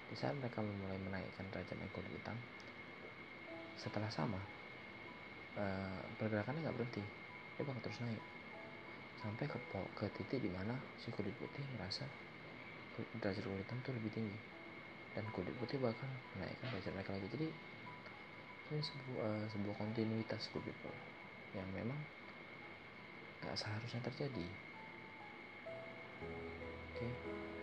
di 0.08 0.16
saat 0.16 0.36
mereka 0.40 0.64
mulai 0.64 0.96
menaikkan 1.04 1.44
derajat 1.52 1.76
kulit 1.92 2.12
hitam 2.16 2.38
setelah 3.76 4.08
sama 4.10 4.40
uh, 5.60 6.02
pergerakannya 6.18 6.64
nggak 6.64 6.78
berhenti. 6.78 7.04
Dia 7.58 7.64
bakal 7.66 7.82
terus 7.84 8.00
naik. 8.02 8.24
Sampai 9.18 9.46
ke 9.50 9.58
ke 9.98 10.06
titik 10.16 10.40
di 10.46 10.52
mana 10.54 10.78
si 11.02 11.10
kulit 11.12 11.34
putih 11.42 11.66
merasa 11.76 12.06
derajat 13.20 13.44
kulit 13.44 13.62
hitam 13.68 13.78
tuh 13.84 13.94
lebih 13.98 14.12
tinggi. 14.14 14.38
Dan 15.14 15.26
kulit 15.34 15.54
putih 15.60 15.78
bakal 15.82 16.08
menaikkan 16.38 16.72
derajat 16.72 16.94
mereka 16.96 17.12
lagi. 17.14 17.28
Jadi 17.34 17.48
ini 18.68 18.82
sebuah 18.84 19.24
uh, 19.24 19.46
sebuah 19.48 19.76
kontinuitas 19.80 20.52
good 20.52 20.64
people 20.64 20.96
yang 21.56 21.68
memang 21.72 21.98
gak 23.42 23.56
seharusnya 23.56 24.04
terjadi. 24.04 24.48
Oke? 26.98 27.06
okay. 27.06 27.57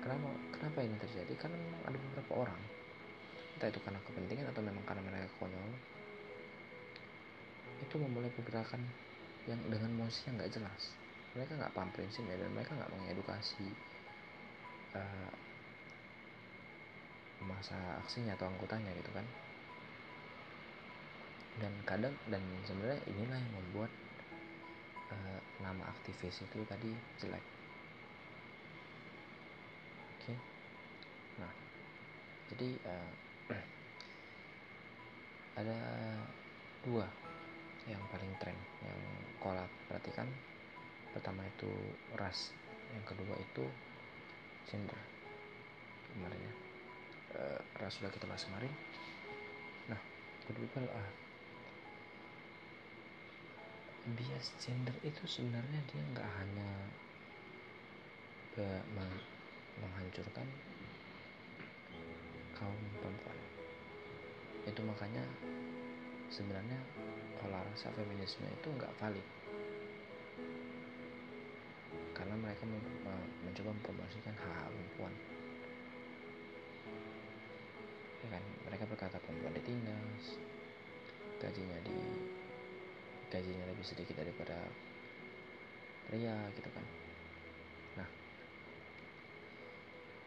Kenapa 0.00 0.28
kenapa 0.52 0.78
ini 0.84 0.96
terjadi? 1.00 1.32
Karena 1.36 1.56
memang 1.56 1.82
ada 1.88 1.98
beberapa 1.98 2.32
orang. 2.46 2.60
Entah 3.56 3.68
itu 3.68 3.80
karena 3.84 4.00
kepentingan 4.04 4.46
atau 4.52 4.62
memang 4.64 4.84
karena 4.88 5.02
mereka 5.04 5.28
konyol. 5.40 5.72
Itu 7.80 7.94
memulai 7.96 8.32
pergerakan 8.32 8.82
yang 9.48 9.60
dengan 9.68 9.90
mosi 9.96 10.28
yang 10.28 10.36
nggak 10.40 10.52
jelas. 10.52 10.92
Mereka 11.36 11.56
nggak 11.56 11.72
paham 11.72 11.90
prinsipnya 11.94 12.36
dan 12.36 12.50
mereka 12.52 12.76
nggak 12.76 12.92
mengedukasi 12.92 13.68
uh, 14.96 15.32
masa 17.44 17.78
aksinya 18.04 18.36
atau 18.36 18.48
anggotanya 18.48 18.92
gitu 18.96 19.10
kan. 19.12 19.26
Dan 21.60 21.72
kadang 21.84 22.14
dan 22.32 22.40
sebenarnya 22.64 23.00
inilah 23.08 23.36
yang 23.36 23.54
membuat 23.56 23.92
uh, 25.12 25.40
nama 25.60 25.84
aktivis 25.90 26.40
itu 26.42 26.58
tadi 26.64 26.90
jelek 27.20 27.44
oke 30.20 30.24
okay? 30.24 30.36
nah 31.42 31.52
jadi 32.50 32.68
uh, 32.86 33.10
ada 35.60 35.78
dua 36.80 37.04
yang 37.84 38.00
paling 38.08 38.32
tren 38.40 38.56
yang 38.80 39.00
kolak 39.42 39.68
perhatikan. 39.90 40.28
Pertama 41.10 41.42
itu 41.44 41.68
ras 42.16 42.54
yang 42.94 43.04
kedua 43.04 43.34
itu 43.36 43.64
gender 44.70 44.96
kemarin 46.14 46.38
ya. 46.38 46.54
E, 47.34 47.40
ras 47.82 47.98
sudah 47.98 48.10
kita 48.14 48.30
bahas 48.30 48.46
kemarin. 48.46 48.72
Nah 49.90 50.00
good 50.46 50.58
people 50.58 50.86
ah 50.94 51.10
bias 54.16 54.54
gender 54.62 54.96
itu 55.04 55.22
sebenarnya 55.28 55.80
dia 55.90 56.02
nggak 56.14 56.30
hanya 56.40 56.70
menghancurkan 59.80 60.46
kaum 62.60 62.76
perempuan. 63.00 63.38
Itu 64.68 64.80
makanya 64.84 65.24
sebenarnya 66.28 66.76
kalau 67.40 67.56
rasa 67.56 67.88
feminisme 67.96 68.44
itu 68.44 68.68
nggak 68.76 68.92
valid. 69.00 69.26
Karena 72.12 72.36
mereka 72.36 72.68
mencoba 72.68 73.72
mempromosikan 73.72 74.36
hak-hak 74.36 74.68
perempuan. 74.68 75.14
Ya 78.20 78.28
kan? 78.28 78.44
Mereka 78.68 78.84
berkata 78.92 79.16
perempuan 79.24 79.56
ditindas 79.56 80.36
gajinya 81.40 81.80
di 81.80 81.96
gajinya 83.32 83.64
lebih 83.64 83.86
sedikit 83.88 84.20
daripada 84.20 84.60
pria 86.12 86.36
gitu 86.52 86.68
kan. 86.68 86.84
Nah 87.96 88.08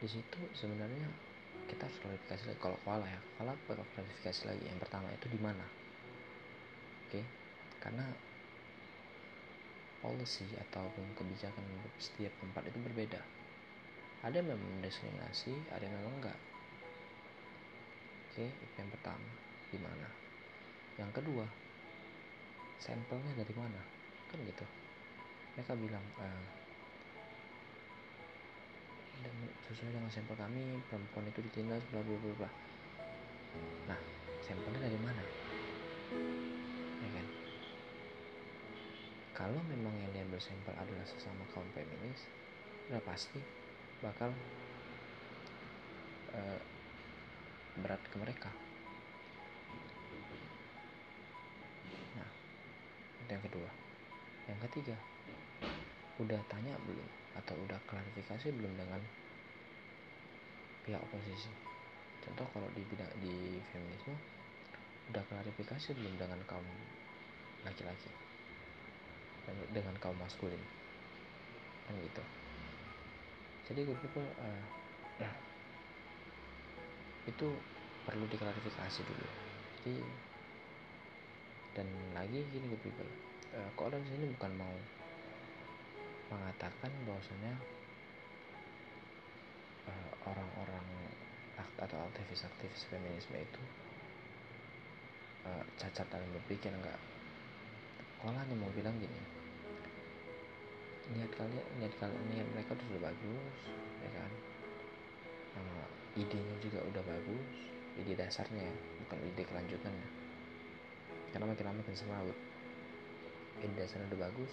di 0.02 0.08
situ 0.10 0.42
sebenarnya 0.58 1.33
kita 1.68 1.86
klarifikasi 2.02 2.44
lagi. 2.50 2.60
Kalau 2.60 2.78
kuala 2.84 3.06
ya 3.08 3.20
kuala 3.38 3.54
bakal 3.68 3.86
klarifikasi 3.96 4.42
lagi. 4.50 4.64
Yang 4.68 4.80
pertama 4.88 5.08
itu 5.14 5.28
di 5.32 5.40
mana? 5.40 5.66
Oke 7.08 7.22
karena 7.84 8.08
policy 10.00 10.48
ataupun 10.56 11.04
kebijakan 11.20 11.64
setiap 12.00 12.32
tempat 12.40 12.64
itu 12.68 12.80
berbeda. 12.80 13.20
Ada 14.24 14.40
yang 14.40 14.56
memang 14.56 14.80
mendiskriminasi 14.80 15.52
ada 15.72 15.84
yang 15.84 15.96
memang 16.00 16.16
enggak. 16.24 16.40
Oke 18.32 18.48
itu 18.48 18.76
yang 18.80 18.92
pertama. 18.92 19.30
Di 19.74 19.80
mana? 19.82 20.08
Yang 21.02 21.12
kedua 21.22 21.46
sampelnya 22.80 23.34
dari 23.36 23.54
mana? 23.56 23.82
Kan 24.32 24.40
gitu. 24.44 24.66
Mereka 25.56 25.74
bilang 25.78 26.06
uh, 26.18 26.63
dan 29.24 29.36
sesuai 29.72 29.96
dengan 29.96 30.12
sampel 30.12 30.36
kami 30.36 30.84
perempuan 30.92 31.26
itu 31.32 31.40
ditindas 31.48 31.82
bla 31.90 32.04
bla 32.04 32.18
bla 32.20 32.50
nah 33.88 34.00
sampelnya 34.44 34.92
dari 34.92 35.00
mana? 35.00 35.24
Ya 37.00 37.10
kan? 37.16 37.28
Kalau 39.34 39.62
memang 39.72 39.96
yang 40.04 40.12
diambil 40.12 40.38
sampel 40.44 40.76
adalah 40.76 41.08
sesama 41.08 41.48
kaum 41.56 41.66
feminis 41.72 42.28
udah 42.92 43.00
pasti 43.08 43.40
bakal 44.04 44.36
uh, 46.36 46.60
berat 47.80 48.04
ke 48.04 48.16
mereka. 48.20 48.52
Nah 52.20 52.30
yang 53.32 53.42
kedua. 53.42 53.72
Yang 54.52 54.60
ketiga 54.70 54.98
udah 56.20 56.38
tanya 56.52 56.76
belum 56.84 57.23
atau 57.38 57.56
udah 57.58 57.80
klarifikasi 57.90 58.48
belum 58.54 58.74
dengan 58.78 59.02
pihak 60.86 61.02
oposisi? 61.02 61.50
Contoh 62.24 62.48
kalau 62.56 62.70
di 62.72 62.82
bidang 62.88 63.12
di 63.20 63.60
feminisme 63.74 64.16
udah 65.12 65.24
klarifikasi 65.28 65.90
belum 65.98 66.14
dengan 66.16 66.40
kaum 66.48 66.66
laki-laki? 67.68 68.12
Dengan 69.76 69.96
kaum 70.00 70.16
maskulin? 70.22 70.62
Kan 71.90 72.00
gitu. 72.00 72.24
Jadi 73.68 73.80
good 73.88 74.00
people 74.00 74.28
uh, 74.40 74.64
itu 77.24 77.48
perlu 78.04 78.26
diklarifikasi 78.28 79.02
dulu. 79.08 79.28
Jadi 79.84 79.96
dan 81.74 81.88
lagi 82.14 82.46
gini 82.54 82.70
good 82.70 82.84
people 82.86 83.10
uh, 83.58 83.70
kok 83.74 83.90
orang 83.90 84.04
sini 84.06 84.30
bukan 84.38 84.52
mau 84.58 84.76
mengatakan 86.34 86.92
bahwasanya 87.06 87.54
uh, 89.86 90.12
orang-orang 90.26 90.88
atau 91.84 92.00
aktivis-aktivis 92.10 92.88
feminisme 92.88 93.36
itu 93.36 93.62
uh, 95.44 95.64
cacat 95.76 96.08
dalam 96.08 96.30
berpikir 96.42 96.72
enggak. 96.72 96.98
Sekolah 98.18 98.40
nih 98.48 98.56
mau 98.56 98.72
bilang 98.72 98.96
gini 99.04 99.20
niat 101.04 101.28
kalian 101.36 101.68
niat 101.84 101.92
kalian 102.00 102.26
niat 102.32 102.48
mereka 102.56 102.80
tuh 102.80 102.88
sudah 102.88 103.12
bagus 103.12 103.58
ya 104.00 104.10
kan? 104.16 104.32
Uh, 105.60 105.86
idenya 106.16 106.56
juga 106.64 106.80
udah 106.88 107.04
bagus 107.04 107.48
ide 108.00 108.16
dasarnya 108.16 108.64
ya 108.64 108.76
bukan 109.04 109.20
ide 109.28 109.44
kelanjutannya. 109.44 110.08
Karena 111.36 111.46
makin 111.52 111.66
lama 111.68 111.78
makin 111.84 111.96
semrawut 112.00 112.38
ide 113.60 113.76
dasarnya 113.76 114.08
udah 114.16 114.22
bagus 114.32 114.52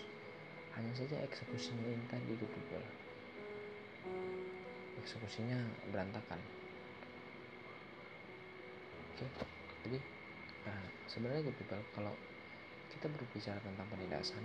hanya 0.79 0.93
saja 0.95 1.17
eksekusinya 1.27 1.83
ini 1.83 2.05
tadi 2.07 2.35
good 2.39 2.53
people 2.53 2.85
eksekusinya 5.01 5.57
berantakan. 5.91 6.41
Oke 9.17 9.27
jadi 9.81 9.99
uh, 10.69 10.87
sebenarnya 11.09 11.49
good 11.49 11.57
people 11.57 11.81
kalau 11.97 12.13
kita 12.93 13.09
berbicara 13.09 13.59
tentang 13.65 13.89
penindasan 13.89 14.45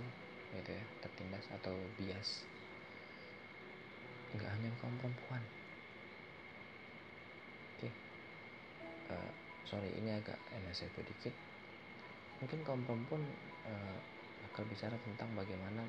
gitu 0.56 0.72
ya 0.72 0.84
tertindas 1.04 1.44
atau 1.52 1.76
bias 2.00 2.48
nggak 4.32 4.48
hanya 4.48 4.70
kaum 4.80 4.96
perempuan. 4.96 5.42
Oke 7.76 7.88
uh, 9.12 9.30
sorry 9.68 9.92
ini 9.92 10.16
agak 10.16 10.40
MSF 10.66 10.92
sedikit 10.96 11.34
mungkin 12.40 12.60
kaum 12.64 12.82
perempuan 12.84 13.22
uh, 13.68 13.98
akan 14.52 14.64
bicara 14.72 14.96
tentang 15.04 15.28
bagaimana 15.36 15.84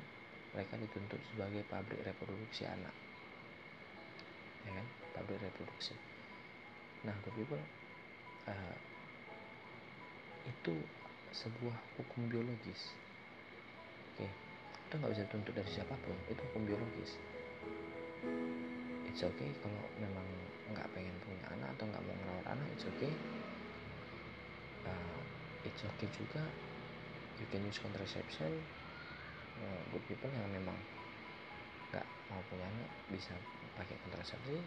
mereka 0.52 0.74
dituntut 0.80 1.20
sebagai 1.32 1.62
pabrik 1.68 2.00
reproduksi 2.04 2.64
anak. 2.64 2.94
Ya 4.64 4.72
kan? 4.72 4.86
Pabrik 5.16 5.38
reproduksi. 5.44 5.92
Nah 7.04 7.14
good 7.22 7.34
people 7.36 7.60
uh, 8.48 8.76
itu 10.48 10.74
sebuah 11.30 11.76
hukum 12.00 12.32
biologis. 12.32 12.96
Oke 14.16 14.24
okay. 14.24 14.30
itu 14.88 14.94
nggak 14.96 15.12
bisa 15.14 15.24
tuntut 15.28 15.54
dari 15.54 15.70
siapa 15.70 15.94
pun. 16.00 16.16
Itu 16.32 16.40
hukum 16.52 16.64
biologis. 16.64 17.20
It's 19.08 19.22
okay 19.22 19.50
kalau 19.60 19.84
memang 20.00 20.26
nggak 20.72 20.88
pengen 20.92 21.14
punya 21.24 21.44
anak 21.52 21.68
atau 21.76 21.84
nggak 21.88 22.02
mau 22.02 22.14
ngerawat 22.16 22.46
anak 22.56 22.66
it's 22.72 22.86
okay. 22.88 23.12
Uh, 24.88 25.20
it's 25.68 25.82
okay 25.84 26.08
juga. 26.16 26.42
You 27.38 27.46
can 27.54 27.62
use 27.62 27.78
contraception 27.78 28.50
uh, 29.62 29.82
good 29.90 30.04
people 30.06 30.30
yang 30.30 30.50
memang 30.50 30.76
nggak 31.90 32.06
mau 32.28 32.40
punya 32.52 32.66
anak 32.66 32.90
bisa 33.08 33.32
pakai 33.74 33.96
kontrasepsi 34.04 34.58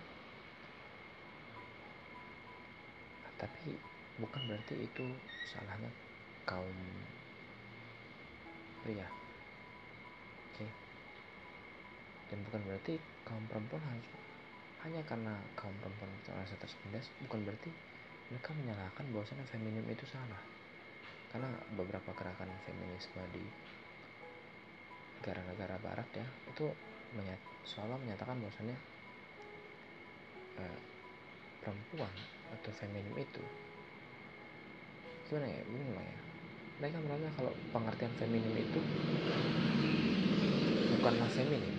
tapi 3.41 3.73
bukan 4.21 4.41
berarti 4.45 4.77
itu 4.85 5.05
salahnya 5.49 5.89
kaum 6.45 6.77
pria. 8.85 9.09
Oke. 10.53 10.65
Dan 12.29 12.45
bukan 12.45 12.61
berarti 12.69 13.01
kaum 13.25 13.41
perempuan 13.49 13.81
harus 13.81 14.05
hanya 14.85 15.01
karena 15.09 15.33
kaum 15.57 15.73
perempuan 15.81 16.09
merasa 16.37 16.53
tertindas 16.61 17.09
bukan 17.25 17.41
berarti 17.45 17.69
mereka 18.29 18.53
menyalahkan 18.53 19.05
bahwasanya 19.09 19.45
feminim 19.49 19.85
itu 19.89 20.05
salah. 20.05 20.41
Karena 21.33 21.49
beberapa 21.73 22.13
gerakan 22.13 22.49
feminisme 22.69 23.25
di 23.33 23.41
negara-negara 25.21 25.77
barat 25.85 26.09
ya 26.17 26.25
itu 26.49 26.65
menyat, 27.13 27.37
seolah 27.61 27.93
menyatakan 28.01 28.41
bahwasanya 28.41 28.73
eh, 30.57 30.79
perempuan 31.61 32.09
atau 32.57 32.73
feminim 32.73 33.13
itu 33.21 33.43
gimana 35.29 35.45
ya 35.45 35.61
gimana 35.63 36.01
ya 36.01 36.19
mereka 36.81 36.97
merasa 37.05 37.29
kalau 37.37 37.53
pengertian 37.69 38.13
feminim 38.17 38.57
itu 38.57 38.81
bukanlah 40.97 41.29
feminim. 41.29 41.75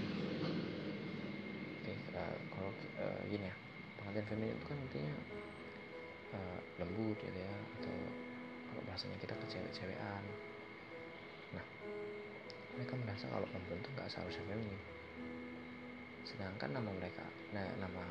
Oke 1.83 1.95
uh, 2.15 2.37
kalau 2.55 2.71
uh, 3.03 3.21
gini 3.27 3.51
ya 3.51 3.57
pengertian 3.99 4.27
feminim 4.31 4.55
itu 4.55 4.67
kan 4.71 4.79
artinya 4.79 5.15
uh, 6.39 6.59
lembut 6.79 7.19
gitu 7.19 7.35
ya 7.35 7.55
atau 7.79 7.97
kalau 8.73 8.83
bahasanya 8.89 9.19
kita 9.19 9.35
kecewek-cewekan 9.37 10.25
nah 11.53 11.65
mereka 12.77 12.95
merasa 12.97 13.25
kalau 13.29 13.47
perempuan 13.49 13.79
itu 13.81 13.91
nggak 13.93 14.09
seharusnya 14.09 14.45
feminim 14.49 14.81
sedangkan 16.23 16.71
nama 16.71 16.91
mereka 16.97 17.25
nah, 17.53 17.67
nama 17.77 18.05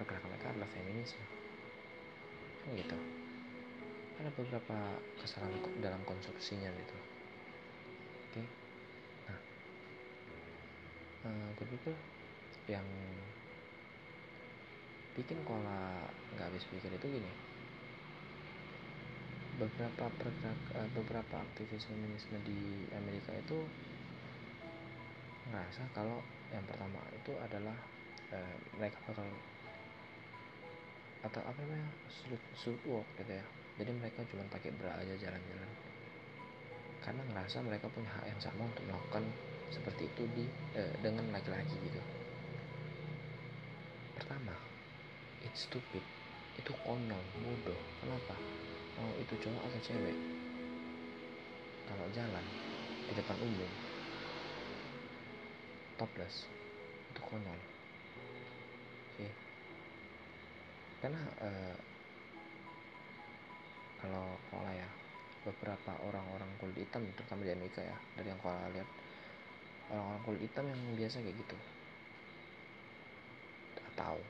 pergerakan 0.00 0.32
mereka 0.32 0.48
adalah 0.56 0.70
feminisme. 0.72 1.24
Kan 2.64 2.72
gitu. 2.72 2.96
Ada 4.16 4.32
beberapa 4.32 4.78
kesalahan 5.20 5.60
dalam 5.84 6.00
konstruksinya 6.08 6.72
gitu. 6.72 6.96
Oke. 8.30 8.40
Okay. 8.40 8.46
nah 9.28 9.38
uh, 11.28 11.48
good 11.60 11.68
people 11.68 11.96
yang 12.64 12.86
bikin 15.12 15.36
kola 15.44 16.06
nggak 16.32 16.48
habis 16.48 16.64
pikir 16.70 16.88
itu 16.94 17.06
gini 17.18 17.32
beberapa 19.60 20.08
pergerak 20.16 20.60
uh, 20.72 20.88
beberapa 20.96 21.36
aktivis 21.36 21.84
feminisme 21.84 22.40
di 22.48 22.88
Amerika 22.96 23.36
itu 23.36 23.60
ngerasa 25.52 25.84
kalau 25.92 26.24
yang 26.48 26.64
pertama 26.64 27.04
itu 27.12 27.36
adalah 27.36 27.76
uh, 28.32 28.56
mereka 28.80 28.96
bakal 29.04 29.28
atau 31.20 31.44
apa 31.44 31.58
namanya 31.60 31.92
street, 32.08 32.40
street 32.56 32.80
walk 32.88 33.04
gitu 33.20 33.36
ya. 33.36 33.44
Jadi 33.76 33.90
mereka 33.92 34.24
cuma 34.32 34.44
pakai 34.48 34.72
bra 34.80 34.96
aja 34.96 35.12
jalan-jalan. 35.20 35.70
Karena 37.04 37.22
ngerasa 37.28 37.60
mereka 37.60 37.92
punya 37.92 38.08
hak 38.08 38.24
yang 38.28 38.40
sama 38.40 38.64
untuk 38.64 38.84
melakukan 38.88 39.24
seperti 39.68 40.08
itu 40.08 40.24
di 40.32 40.44
eh, 40.76 40.92
dengan 41.04 41.28
laki-laki 41.28 41.76
gitu. 41.84 42.00
Pertama 44.16 44.56
it's 45.44 45.68
stupid. 45.68 46.04
Itu 46.56 46.72
konyol 46.88 47.20
bodoh. 47.44 47.80
Kenapa 48.00 48.36
mau 49.00 49.12
itu 49.16 49.34
cowok 49.40 49.62
atau 49.64 49.80
cewek? 49.80 50.16
Kalau 51.88 52.06
jalan 52.12 52.44
di 53.08 53.12
depan 53.16 53.36
umum. 53.40 53.72
Topless. 55.96 56.44
Itu 57.10 57.20
konyol. 57.24 57.60
Oke. 59.16 59.28
Karena 61.00 61.22
uh, 61.40 61.76
kalau 64.00 64.36
kola 64.52 64.72
ya 64.76 64.88
beberapa 65.40 65.92
orang-orang 66.04 66.48
kulit 66.60 66.84
hitam 66.84 67.04
terutama 67.16 67.48
di 67.48 67.52
Amerika 67.56 67.80
ya 67.80 67.96
dari 68.16 68.28
yang 68.28 68.40
kola 68.44 68.68
lihat 68.76 68.88
orang-orang 69.88 70.22
kulit 70.28 70.40
hitam 70.44 70.64
yang 70.68 70.80
biasa 70.94 71.24
kayak 71.24 71.36
gitu. 71.40 71.56
Atau 73.92 74.20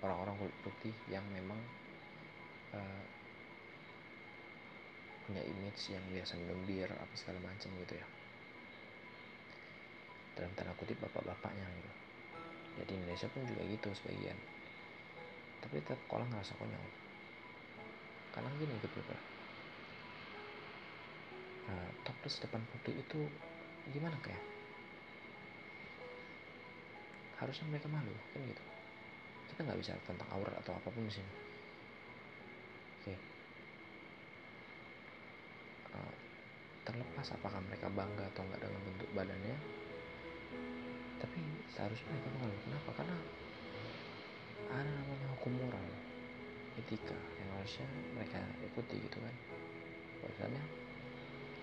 orang-orang 0.00 0.34
kulit 0.40 0.56
putih 0.64 0.94
yang 1.12 1.24
memang 1.30 1.60
uh, 2.74 3.02
punya 5.30 5.42
image 5.46 5.94
yang 5.94 6.02
biasa 6.10 6.34
bir 6.66 6.90
apa 6.90 7.14
segala 7.14 7.38
macam 7.46 7.70
gitu 7.86 7.94
ya. 7.94 8.06
Dalam 10.34 10.50
tanda 10.58 10.74
kutip 10.74 10.98
bapak-bapaknya 10.98 11.62
gitu. 11.70 11.90
Jadi 12.82 12.90
Indonesia 12.98 13.30
pun 13.30 13.46
juga 13.46 13.62
gitu 13.62 13.88
sebagian. 13.94 14.38
Tapi 15.62 15.78
tetap 15.78 16.02
kolah 16.10 16.26
ngerasa 16.26 16.58
konyol. 16.58 16.86
Karena 18.34 18.50
gini 18.58 18.74
gitu 18.82 18.98
bro 19.06 19.30
uh, 21.70 21.90
topless 22.02 22.42
depan 22.42 22.62
publik 22.74 22.98
itu 22.98 23.20
gimana 23.94 24.16
kayak 24.22 24.42
harusnya 27.40 27.64
mereka 27.72 27.88
malu 27.88 28.12
kan 28.36 28.40
gitu. 28.44 28.64
Kita 29.48 29.60
nggak 29.64 29.80
bisa 29.80 29.96
tentang 30.04 30.28
aurat 30.36 30.52
atau 30.60 30.76
apa 30.76 30.88
pun 30.92 31.04
di 31.08 31.12
sini. 31.12 31.32
Oke. 33.00 33.14
uh, 35.96 36.12
terlepas 37.00 37.32
apakah 37.32 37.64
mereka 37.64 37.88
bangga 37.96 38.28
atau 38.28 38.44
enggak 38.44 38.60
dengan 38.60 38.82
bentuk 38.84 39.08
badannya. 39.16 39.56
Tapi 41.16 41.40
seharusnya 41.72 42.12
mereka 42.12 42.28
malu 42.36 42.56
kenapa 42.68 42.90
karena 42.92 43.16
ada 44.68 44.84
namanya 44.84 45.26
hukum 45.32 45.52
moral 45.56 45.88
etika 46.76 47.16
yang 47.40 47.48
harusnya 47.56 47.88
mereka 48.12 48.36
ikuti 48.60 49.00
gitu 49.00 49.16
kan. 49.16 49.34
Bahwasannya 50.20 50.64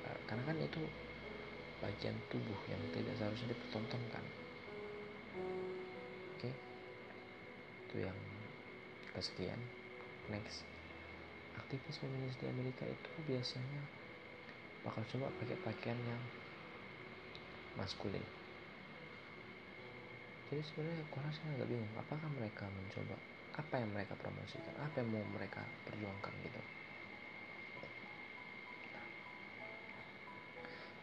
uh, 0.10 0.20
karena 0.26 0.44
kan 0.50 0.58
itu 0.58 0.82
bagian 1.86 2.18
tubuh 2.34 2.58
yang 2.66 2.82
tidak 2.90 3.14
seharusnya 3.22 3.54
dipertontonkan. 3.54 4.26
Oke? 6.34 6.50
Itu 7.86 7.96
yang 8.02 8.18
kesekian. 9.14 9.62
Next. 10.34 10.66
Aktivis 11.62 12.02
feminis 12.02 12.34
di 12.42 12.50
Amerika 12.50 12.90
itu 12.90 13.10
biasanya 13.30 13.97
bakal 14.88 15.04
coba 15.12 15.28
pakai 15.44 15.60
pakaian 15.68 16.00
yang 16.08 16.22
maskulin. 17.76 18.24
Jadi 20.48 20.64
sebenarnya 20.64 21.04
kurang 21.12 21.34
saya 21.36 21.60
agak 21.60 21.68
bingung 21.68 21.92
apakah 22.00 22.32
mereka 22.40 22.64
mencoba 22.72 23.20
apa 23.60 23.76
yang 23.84 23.92
mereka 23.92 24.16
promosikan 24.16 24.72
apa 24.80 24.96
yang 25.04 25.12
mau 25.12 25.26
mereka 25.36 25.60
perjuangkan 25.84 26.34
gitu? 26.40 26.62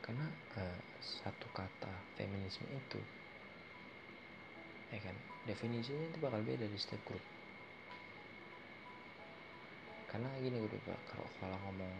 Karena 0.00 0.26
uh, 0.56 0.80
satu 1.04 1.44
kata 1.52 1.92
feminisme 2.16 2.64
itu 2.72 3.00
ya 4.88 5.00
kan 5.04 5.16
definisinya 5.44 6.08
itu 6.08 6.18
bakal 6.24 6.40
beda 6.40 6.64
di 6.64 6.78
setiap 6.80 7.04
grup. 7.04 7.24
Karena 10.08 10.32
gini 10.40 10.56
gue 10.56 10.80
kalau 11.04 11.28
kalau 11.36 11.58
ngomong 11.68 11.92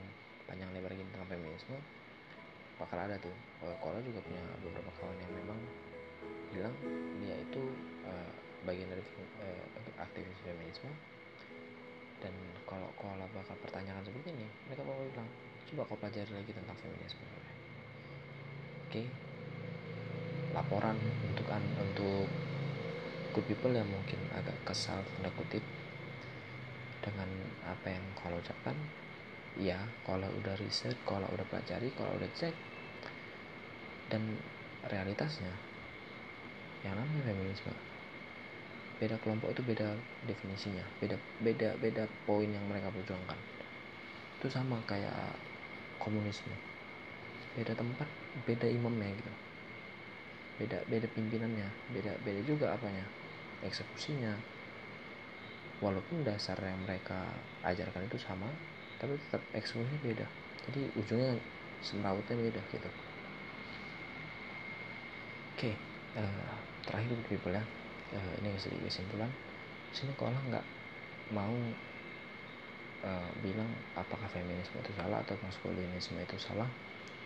panjang 0.44 0.70
lebar 0.76 0.92
gini 0.92 1.09
tentang 1.12 1.28
feminisme 1.28 1.76
bakal 2.74 2.98
ada 2.98 3.14
tuh. 3.22 3.35
Kalau 3.62 3.98
juga 4.02 4.18
punya 4.18 4.42
beberapa 4.59 4.90
kawan 4.98 5.18
yang 5.22 5.33
memang 5.33 5.59
bilang 6.50 6.74
dia 7.22 7.35
itu 7.38 7.62
uh, 8.02 8.30
bagian 8.66 8.90
dari 8.90 9.02
uh, 9.42 9.64
aktivis 10.02 10.38
feminisme. 10.42 10.90
Dan 12.18 12.35
kalau 12.64 12.88
kalau 12.96 13.26
bakal 13.37 13.54
pertanyaan 13.62 14.02
seperti 14.02 14.33
ini 14.33 14.48
mereka 14.66 14.83
bakal 14.83 15.04
bilang 15.12 15.30
coba 15.70 15.83
kau 15.87 15.98
pelajari 15.98 16.33
lagi 16.35 16.50
tentang 16.50 16.76
feminisme. 16.78 17.22
Oke. 17.24 17.46
Okay? 18.90 19.07
laporan 20.54 20.94
untuk 21.26 21.50
untuk 21.50 22.30
good 23.35 23.46
people 23.50 23.74
yang 23.74 23.90
mungkin 23.90 24.16
agak 24.30 24.54
kesal 24.62 25.02
tanda 25.02 25.26
kutip 25.35 25.61
dengan 27.02 27.26
apa 27.66 27.90
yang 27.90 28.04
kalau 28.14 28.38
ucapkan 28.38 28.78
ya 29.55 29.79
kalau 30.03 30.27
udah 30.43 30.55
riset 30.59 30.99
kalau 31.07 31.31
udah 31.31 31.47
pelajari 31.47 31.87
kalau 31.95 32.11
udah 32.19 32.31
cek 32.35 32.55
dan 34.11 34.23
realitasnya 34.90 35.51
yang 36.85 36.95
namanya 36.99 37.23
feminisme. 37.33 37.73
Beda 39.01 39.17
kelompok 39.25 39.51
itu 39.57 39.62
beda 39.64 39.88
definisinya 40.29 40.85
beda 41.01 41.17
beda 41.40 41.71
beda 41.81 42.05
poin 42.29 42.51
yang 42.51 42.62
mereka 42.69 42.93
perjuangkan. 42.93 43.38
Itu 44.40 44.47
sama 44.53 44.77
kayak 44.85 45.14
komunisme. 46.03 46.53
Beda 47.57 47.73
tempat 47.73 48.07
beda 48.45 48.67
imamnya 48.69 49.09
gitu. 49.17 49.33
Beda 50.61 50.79
beda 50.87 51.07
pimpinannya 51.11 51.69
beda 51.97 52.12
beda 52.23 52.40
juga 52.45 52.67
apanya 52.77 53.07
eksekusinya. 53.64 54.35
Walaupun 55.83 56.23
dasar 56.23 56.57
yang 56.62 56.79
mereka 56.87 57.25
ajarkan 57.64 58.07
itu 58.07 58.17
sama 58.21 58.47
tapi 58.98 59.14
tetap 59.28 59.42
eksekusinya 59.54 60.00
beda. 60.02 60.26
Jadi 60.64 60.80
ujungnya 60.96 61.37
semrawutnya 61.85 62.37
beda 62.38 62.61
gitu. 62.72 62.90
Oke 65.54 65.70
okay, 65.70 65.74
uh, 66.18 66.24
eh, 66.24 66.57
terakhir 66.83 67.14
people 67.28 67.54
ya 67.54 67.62
uh, 68.14 68.33
ini 68.40 68.57
sedikit 68.57 68.88
kesimpulan. 68.88 69.30
Sini 69.94 70.11
kalau 70.18 70.35
nggak 70.50 70.64
mau 71.30 71.54
uh, 73.07 73.30
bilang 73.44 73.70
apakah 73.94 74.26
feminisme 74.33 74.80
itu 74.80 74.92
salah 74.98 75.20
atau 75.22 75.37
maskulinisme 75.44 76.18
itu 76.18 76.37
salah. 76.40 76.66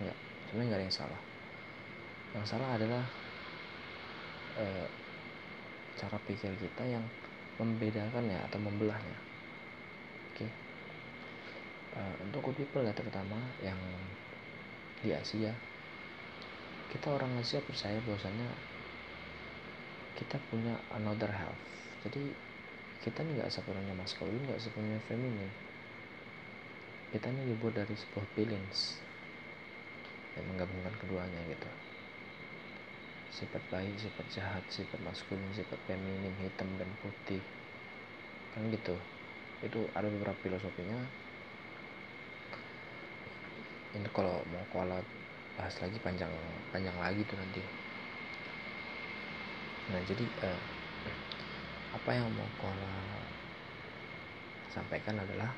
Nggak. 0.03 0.17
Sebenarnya 0.49 0.67
nggak 0.69 0.81
ada 0.81 0.87
yang 0.87 0.97
salah. 0.97 1.21
Yang 2.37 2.47
salah 2.53 2.69
adalah 2.77 3.05
uh, 4.61 4.87
cara 5.99 6.19
pikir 6.29 6.53
kita 6.61 6.85
yang 6.85 7.05
membedakan 7.59 8.31
ya 8.31 8.39
atau 8.47 8.59
membelahnya. 8.63 9.28
Uh, 11.99 12.15
untuk 12.23 12.55
people 12.55 12.87
ya 12.87 12.95
terutama 12.95 13.37
yang 13.59 13.79
di 15.03 15.11
Asia. 15.11 15.51
Kita 16.89 17.13
orang 17.13 17.37
Asia 17.43 17.61
percaya 17.61 17.99
bahwasanya 18.07 18.49
kita 20.17 20.41
punya 20.49 20.75
another 20.95 21.31
half. 21.31 21.59
Jadi 22.07 22.33
kita 23.03 23.23
ini 23.23 23.39
nggak 23.39 23.53
sepenuhnya 23.53 23.95
maskulin 23.95 24.41
nggak 24.47 24.63
sepenuhnya 24.63 24.99
feminin. 25.07 25.51
Kita 27.13 27.29
ini 27.29 27.55
dibuat 27.55 27.77
dari 27.77 27.95
sebuah 27.95 28.27
balance 28.35 29.01
yang 30.35 30.45
menggabungkan 30.55 30.95
keduanya 30.99 31.41
gitu. 31.51 31.71
Sifat 33.29 33.63
baik 33.71 33.95
sifat 34.01 34.27
jahat 34.33 34.65
sifat 34.73 34.99
maskulin 35.05 35.47
sifat 35.55 35.79
feminim 35.87 36.33
hitam 36.43 36.67
dan 36.81 36.91
putih. 37.05 37.43
Kan 38.57 38.73
gitu. 38.73 38.97
Itu 39.63 39.87
ada 39.95 40.09
beberapa 40.09 40.39
filosofinya 40.43 40.99
ini 43.99 44.09
kalau 44.15 44.39
mau 44.55 44.63
kuala 44.71 45.03
bahas 45.59 45.75
lagi 45.83 45.99
panjang 45.99 46.31
panjang 46.71 46.95
lagi 47.03 47.19
tuh 47.27 47.35
nanti. 47.35 47.59
Nah 49.91 50.01
jadi 50.07 50.25
eh, 50.47 50.61
apa 51.91 52.11
yang 52.15 52.31
mau 52.31 52.47
kuala 52.63 52.95
sampaikan 54.71 55.19
adalah 55.19 55.51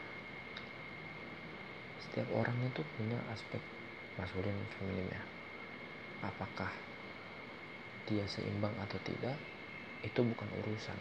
setiap 2.00 2.26
orang 2.32 2.56
itu 2.64 2.80
punya 2.96 3.20
aspek 3.28 3.60
maskulin 4.16 4.56
feminim 4.80 5.04
ya. 5.12 5.22
Apakah 6.24 6.72
dia 8.08 8.24
seimbang 8.24 8.72
atau 8.80 8.96
tidak 9.04 9.36
itu 10.00 10.20
bukan 10.24 10.48
urusan. 10.64 10.98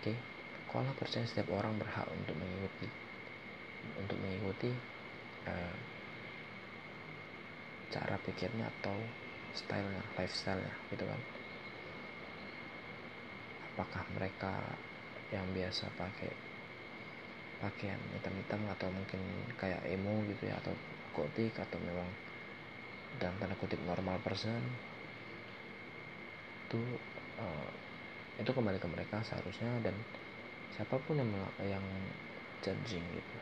Oke? 0.00 0.12
Okay? 0.12 0.16
kalau 0.70 0.86
percaya 0.94 1.26
setiap 1.26 1.50
orang 1.50 1.74
berhak 1.82 2.06
untuk 2.14 2.38
mengikuti 2.38 2.86
untuk 4.00 4.16
mengikuti 4.20 4.70
uh, 5.46 5.76
cara 7.90 8.16
pikirnya 8.22 8.70
atau 8.80 8.94
stylenya 9.52 10.02
lifestylenya 10.14 10.74
gitu 10.94 11.04
kan. 11.04 11.20
Apakah 13.74 14.04
mereka 14.14 14.54
yang 15.30 15.46
biasa 15.54 15.90
pakai 15.94 16.30
pakaian 17.60 18.00
hitam-hitam 18.16 18.60
atau 18.72 18.88
mungkin 18.88 19.20
kayak 19.60 19.84
emo 19.84 20.24
gitu 20.32 20.48
ya 20.48 20.56
atau 20.64 20.72
gotik 21.12 21.52
atau 21.60 21.76
memang 21.84 22.08
dalam 23.20 23.36
tanda 23.36 23.52
kutip 23.60 23.76
normal 23.84 24.16
person 24.24 24.62
itu 26.70 26.80
uh, 27.36 27.68
itu 28.38 28.48
kembali 28.48 28.78
ke 28.80 28.88
mereka 28.88 29.20
seharusnya 29.26 29.68
dan 29.84 29.92
siapa 30.72 30.96
pun 31.04 31.18
yang 31.18 31.28
yang 31.60 31.84
judging 32.64 33.04
gitu 33.12 33.36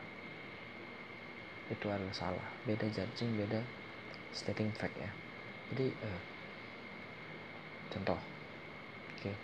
itu 1.69 1.85
adalah 1.85 2.13
salah. 2.13 2.47
Beda 2.65 2.89
judging 2.89 3.37
beda 3.37 3.61
stating 4.33 4.73
fact 4.73 4.97
ya. 4.97 5.09
Jadi 5.73 5.93
uh, 6.01 6.21
contoh. 7.93 8.19
Oke. 9.13 9.29
Okay. 9.29 9.35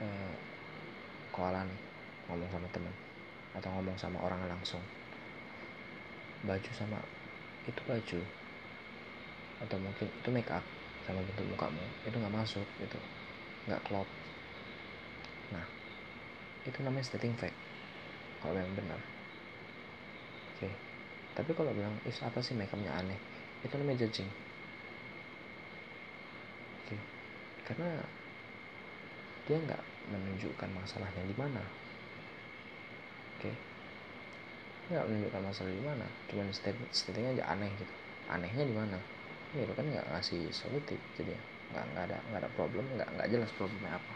uh, 0.00 0.32
koala 1.32 1.64
nih 1.64 1.80
ngomong 2.28 2.48
sama 2.52 2.68
teman 2.72 2.94
atau 3.52 3.68
ngomong 3.76 3.96
sama 4.00 4.18
orang 4.24 4.40
langsung. 4.48 4.80
Baju 6.48 6.70
sama 6.72 6.98
itu 7.68 7.80
baju. 7.84 8.20
Atau 9.62 9.76
mungkin 9.78 10.08
itu 10.08 10.28
make 10.32 10.48
up 10.48 10.64
sama 11.04 11.20
bentuk 11.20 11.44
mukamu. 11.52 11.84
Itu 12.08 12.16
nggak 12.16 12.32
masuk 12.32 12.66
gitu. 12.80 12.98
Nggak 13.68 13.84
klop. 13.84 14.08
Nah 15.52 15.64
itu 16.64 16.78
namanya 16.80 17.04
stating 17.04 17.36
fact. 17.36 17.54
Kalau 18.40 18.56
memang 18.56 18.74
benar. 18.80 19.00
Oke. 20.56 20.66
okay. 20.66 20.91
Tapi 21.32 21.50
kalau 21.56 21.72
bilang 21.72 21.96
is 22.04 22.18
apa 22.20 22.38
sih 22.44 22.52
make 22.52 22.72
upnya 22.72 22.92
aneh? 22.92 23.16
Itu 23.64 23.74
namanya 23.78 24.04
judging. 24.04 24.28
Oke. 26.82 26.92
Okay. 26.92 27.00
karena 27.62 27.88
dia 29.46 29.56
nggak 29.58 29.82
menunjukkan 30.12 30.70
masalahnya 30.76 31.22
di 31.24 31.36
mana. 31.38 31.62
Oke. 33.38 33.48
Okay. 33.48 33.54
nggak 34.92 35.08
menunjukkan 35.08 35.42
masalah 35.46 35.72
di 35.72 35.84
mana 35.86 36.06
cuman 36.28 36.46
stating 36.92 37.26
aja 37.32 37.44
aneh 37.48 37.70
gitu. 37.80 37.94
Anehnya 38.28 38.64
di 38.66 38.74
mana? 38.76 38.98
Ya 39.56 39.64
lu 39.64 39.72
kan 39.72 39.88
nggak 39.88 40.08
ngasih 40.12 40.48
solutif 40.52 41.00
jadi 41.16 41.36
ya 41.36 41.40
nggak 41.72 41.84
nggak 41.92 42.04
ada 42.12 42.18
nggak 42.28 42.40
ada 42.44 42.50
problem 42.52 42.84
nggak 42.96 43.08
nggak 43.08 43.28
jelas 43.32 43.50
problemnya 43.56 43.96
apa. 43.96 44.12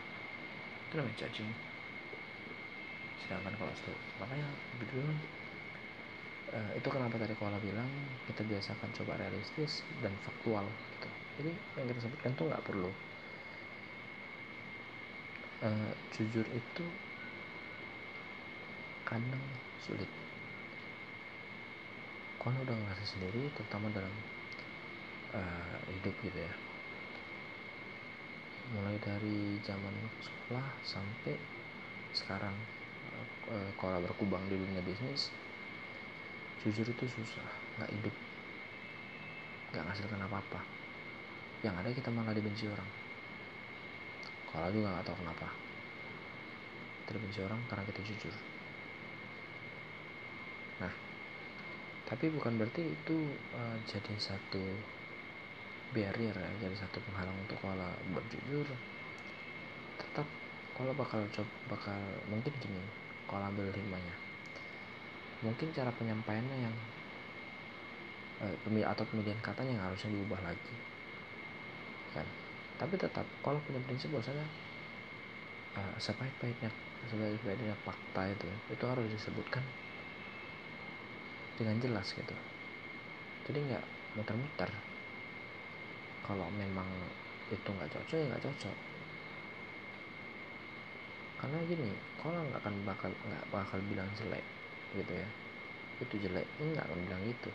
Itu 0.91 0.95
namanya 1.01 1.17
cacing 1.25 1.77
sedangkan 3.27 3.59
kalau 3.59 3.75
itu 3.75 3.93
makanya 4.23 4.49
begitu 4.79 5.03
eh, 6.55 6.71
itu 6.79 6.89
kenapa 6.91 7.19
tadi 7.19 7.35
kalau 7.35 7.59
bilang 7.59 7.89
kita 8.31 8.47
biasakan 8.47 8.91
coba 9.03 9.19
realistis 9.19 9.83
dan 10.05 10.15
faktual 10.23 10.67
gitu. 10.95 11.09
Jadi 11.43 11.53
yang 11.81 11.87
kita 11.91 12.01
sebutkan 12.07 12.33
tuh 12.39 12.47
nggak 12.49 12.65
perlu. 12.65 12.91
Uh, 15.57 15.89
jujur 16.13 16.45
itu 16.53 16.85
kadang 19.09 19.41
sulit. 19.81 20.09
Kalau 22.37 22.61
udah 22.61 22.77
ngerasa 22.77 23.05
sendiri 23.17 23.49
terutama 23.57 23.89
dalam 23.89 24.13
uh, 25.33 25.77
hidup 25.97 26.13
gitu 26.21 26.39
ya. 26.45 26.53
Mulai 28.77 29.01
dari 29.01 29.57
zaman 29.65 29.97
sekolah 30.21 30.69
sampai 30.85 31.41
sekarang 32.13 32.53
uh, 33.49 33.71
kalau 33.81 34.05
berkubang 34.05 34.45
di 34.53 34.61
dunia 34.61 34.85
bisnis 34.85 35.33
jujur 36.65 36.87
itu 36.87 37.05
susah 37.05 37.49
nggak 37.77 37.91
hidup 37.93 38.15
nggak 39.75 39.85
ngasilkan 39.93 40.23
apa-apa. 40.25 40.61
Yang 41.65 41.75
ada 41.83 41.91
kita 41.93 42.09
malah 42.15 42.33
dibenci 42.33 42.65
orang. 42.71 42.91
Kalau 44.49 44.69
juga 44.73 44.89
nggak 44.95 45.05
tahu 45.05 45.17
kenapa. 45.21 45.49
Terbenci 47.11 47.41
orang 47.45 47.61
karena 47.69 47.85
kita 47.85 48.01
jujur. 48.07 48.35
Nah 50.81 50.93
tapi 52.07 52.31
bukan 52.31 52.55
berarti 52.55 52.87
itu 52.87 53.19
uh, 53.59 53.77
jadi 53.83 54.15
satu 54.15 54.63
barrier 55.91 56.35
ya 56.35 56.51
jadi 56.63 56.77
satu 56.79 57.03
penghalang 57.03 57.35
untuk 57.43 57.59
koala 57.59 57.91
berjujur 58.15 58.67
tetap 59.99 60.27
koala 60.79 60.95
bakal 60.95 61.19
coba 61.35 61.51
bakal 61.67 61.99
mungkin 62.31 62.55
gini 62.63 62.79
kalau 63.27 63.51
ambil 63.51 63.75
hikmahnya 63.75 64.15
mungkin 65.47 65.71
cara 65.71 65.95
penyampaiannya 65.95 66.59
yang 66.59 66.75
eh, 68.43 68.83
atau 68.83 69.05
pemilihan 69.07 69.39
katanya 69.39 69.79
yang 69.79 69.85
harusnya 69.87 70.11
diubah 70.11 70.41
lagi. 70.43 70.75
Kan? 72.11 72.27
Tapi 72.77 72.95
tetap 72.99 73.25
kalau 73.41 73.63
punya 73.65 73.79
prinsip 73.87 74.11
bahwasanya 74.11 74.45
uh, 75.79 75.95
sebaik-baiknya 75.97 76.69
sebaik-baiknya 77.07 77.77
fakta 77.87 78.29
itu 78.33 78.49
itu 78.73 78.85
harus 78.85 79.07
disebutkan 79.09 79.63
dengan 81.57 81.77
jelas 81.81 82.13
gitu. 82.13 82.37
Jadi 83.49 83.59
nggak 83.73 83.85
muter-muter. 84.19 84.69
Kalau 86.27 86.51
memang 86.59 86.89
itu 87.49 87.69
nggak 87.71 87.89
cocok 87.95 88.17
ya 88.19 88.27
nggak 88.35 88.45
cocok. 88.45 88.77
Karena 91.37 91.59
gini 91.65 91.91
kalau 92.21 92.45
nggak 92.45 92.61
akan 92.61 92.75
bakal 92.85 93.11
nggak 93.25 93.45
bakal 93.49 93.79
bilang 93.89 94.09
jelek 94.19 94.45
gitu 94.97 95.13
ya. 95.13 95.29
Itu 96.01 96.15
jelek. 96.21 96.47
Nggak 96.61 96.85
akan 96.89 96.99
bilang 97.05 97.23
itu 97.29 97.51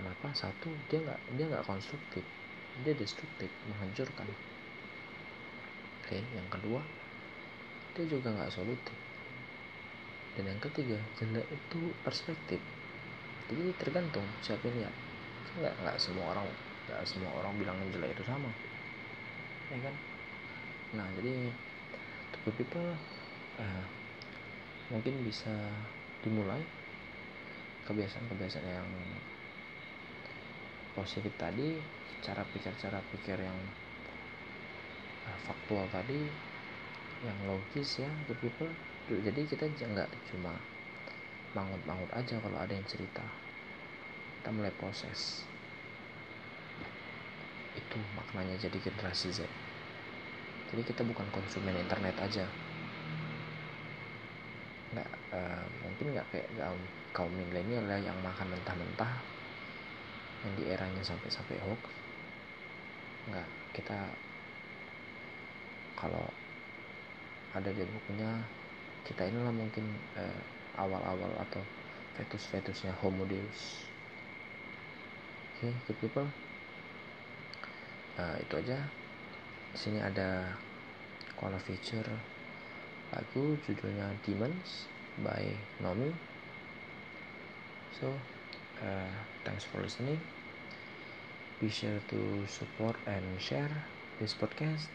kenapa? 0.00 0.32
Satu 0.32 0.72
dia 0.88 1.04
nggak 1.04 1.20
dia 1.36 1.44
nggak 1.44 1.66
konstruktif. 1.68 2.24
Dia 2.80 2.96
destruktif 2.96 3.52
menghancurkan. 3.68 4.24
Oke 6.00 6.24
yang 6.32 6.48
kedua 6.48 6.80
dia 7.92 8.04
juga 8.08 8.32
nggak 8.32 8.48
solutif. 8.48 8.96
Dan 10.38 10.48
yang 10.48 10.60
ketiga 10.64 10.96
jelek 11.20 11.44
itu 11.52 11.80
perspektif. 12.00 12.60
Jadi 13.52 13.76
tergantung 13.76 14.24
siapa 14.40 14.64
yang 14.72 14.88
lihat. 14.88 14.94
Nggak 15.60 15.74
nggak 15.84 15.96
semua 16.00 16.32
orang 16.32 16.48
nggak 16.88 17.02
semua 17.04 17.30
orang 17.44 17.52
bilang 17.60 17.76
jelek 17.92 18.16
itu 18.16 18.24
sama. 18.24 18.48
Ya 19.68 19.78
kan? 19.84 19.94
Nah 20.96 21.06
jadi 21.20 21.52
to 22.40 22.50
people 22.56 22.96
uh, 23.60 23.84
mungkin 24.90 25.22
bisa 25.22 25.54
dimulai 26.20 26.60
kebiasaan-kebiasaan 27.86 28.66
yang 28.66 28.90
positif 30.98 31.30
tadi 31.38 31.78
cara 32.20 32.42
pikir 32.50 32.74
cara 32.76 32.98
pikir 33.14 33.38
yang 33.38 33.58
uh, 35.24 35.38
faktual 35.46 35.86
tadi 35.88 36.26
yang 37.22 37.38
logis 37.46 38.02
ya 38.02 38.10
to 38.26 38.34
people. 38.42 38.68
Jadi 39.10 39.42
kita 39.46 39.66
nggak 39.66 40.10
cuma 40.30 40.54
mangut-mangut 41.54 42.10
aja 42.14 42.38
kalau 42.38 42.58
ada 42.58 42.70
yang 42.70 42.86
cerita. 42.86 43.24
Kita 44.40 44.50
mulai 44.54 44.70
proses. 44.78 45.42
Itu 47.74 47.98
maknanya 48.14 48.54
jadi 48.58 48.78
generasi 48.78 49.34
Z. 49.34 49.40
Jadi 50.70 50.82
kita 50.86 51.02
bukan 51.02 51.26
konsumen 51.34 51.74
internet 51.74 52.14
aja 52.22 52.46
nggak 54.90 55.10
uh, 55.30 55.64
mungkin 55.86 56.18
nggak 56.18 56.26
kayak 56.34 56.48
kaum 56.58 56.82
kaum 57.14 57.32
milenial 57.34 57.86
ya 57.86 58.10
yang 58.10 58.18
makan 58.22 58.50
mentah-mentah 58.50 59.12
yang 60.42 60.52
di 60.58 60.64
eranya 60.66 61.02
sampai-sampai 61.04 61.58
hoax. 61.62 61.82
Nggak 63.30 63.48
kita 63.76 63.98
kalau 65.94 66.26
ada 67.54 67.70
di 67.70 67.84
bukunya 67.84 68.30
kita 69.06 69.26
inilah 69.26 69.54
mungkin 69.54 69.84
uh, 70.18 70.40
awal-awal 70.78 71.30
atau 71.38 71.62
fetus-fetusnya 72.18 72.94
Homo 73.02 73.26
Deus. 73.26 73.86
Oke 75.60 75.68
okay, 75.68 75.72
good 75.86 75.98
people. 76.00 76.28
Uh, 78.18 78.36
itu 78.40 78.54
aja. 78.58 78.78
Di 79.70 79.78
sini 79.78 79.98
ada 80.02 80.56
koala 81.38 81.60
feature 81.62 82.10
lagu 83.14 83.58
judulnya 83.66 84.08
Demons 84.24 84.86
by 85.22 85.42
Nomi. 85.82 86.10
So 88.00 88.12
uh, 88.82 89.10
thanks 89.44 89.64
for 89.64 89.82
listening 89.82 90.20
be 91.60 91.68
sure 91.68 92.00
to 92.08 92.46
support 92.48 92.96
and 93.06 93.22
share 93.40 93.70
this 94.18 94.34
podcast. 94.34 94.88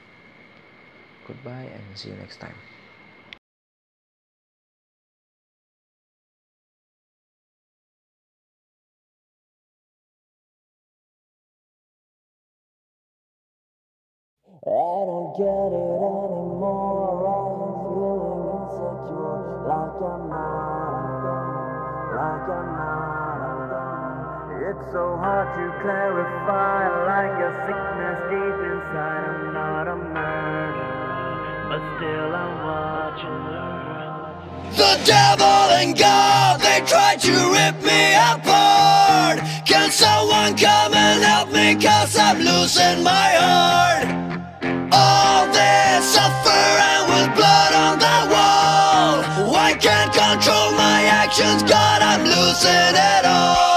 Goodbye 1.28 1.69
and 1.73 1.97
see 1.97 2.10
you 2.10 2.15
next 2.15 2.38
time. 2.39 2.56
I 14.65 14.69
don't 14.69 15.38
get 15.38 15.45
it. 15.45 15.73
anymore. 15.73 16.24
It's 24.75 24.86
so 24.91 25.17
hard 25.17 25.49
to 25.58 25.65
clarify, 25.81 26.86
like 27.10 27.38
a 27.41 27.51
sickness 27.65 28.19
deep 28.29 28.58
inside. 28.69 29.25
I'm 29.25 29.51
not 29.51 29.88
a 29.88 29.95
murderer, 29.95 31.65
but 31.69 31.81
still 31.97 32.36
I'm 32.36 32.55
watching 32.63 33.41
her. 33.49 33.73
The 34.77 34.93
devil 35.05 35.69
and 35.81 35.97
God, 35.97 36.62
they 36.62 36.81
tried 36.86 37.19
to 37.21 37.31
rip 37.31 37.81
me 37.81 38.13
apart. 38.13 39.39
Can 39.65 39.89
someone 39.89 40.55
come 40.55 40.93
and 40.93 41.23
help 41.23 41.51
me? 41.51 41.73
Cause 41.81 42.15
I'm 42.15 42.38
losing 42.38 43.03
my 43.03 43.29
heart. 43.41 44.24
Can't 49.95 50.13
control 50.13 50.71
my 50.71 51.03
actions, 51.03 51.63
God, 51.63 52.01
I'm 52.01 52.23
losing 52.23 52.95
it 52.95 53.25
all. 53.25 53.74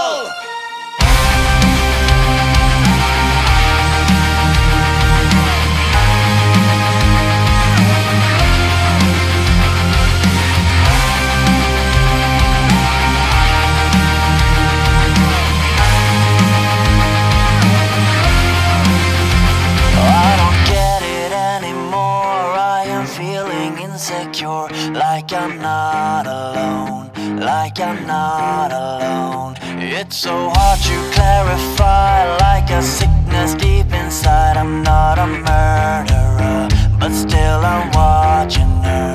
like 27.79 27.89
I'm 27.89 28.07
not 28.07 28.73
alone. 28.73 29.57
It's 29.81 30.17
so 30.17 30.51
hard 30.53 30.81
to 30.81 30.97
clarify, 31.15 32.37
like 32.39 32.71
a 32.71 32.83
sickness 32.83 33.55
deep 33.55 33.93
inside. 33.93 34.57
I'm 34.57 34.83
not 34.83 35.19
a 35.19 35.27
murderer, 35.27 36.69
but 36.99 37.13
still 37.13 37.61
I'm 37.65 37.91
watching 37.93 38.73
her. 38.83 39.15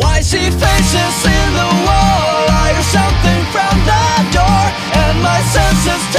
Why 0.00 0.20
see 0.20 0.50
faces 0.50 1.18
in 1.26 1.48
the 1.60 1.70
wall, 1.86 2.42
I 2.64 2.72
hear 2.74 2.86
something 2.98 3.42
from 3.54 3.74
the 3.90 4.04
door, 4.36 4.62
and 5.02 5.22
my 5.22 5.40
senses. 5.54 6.11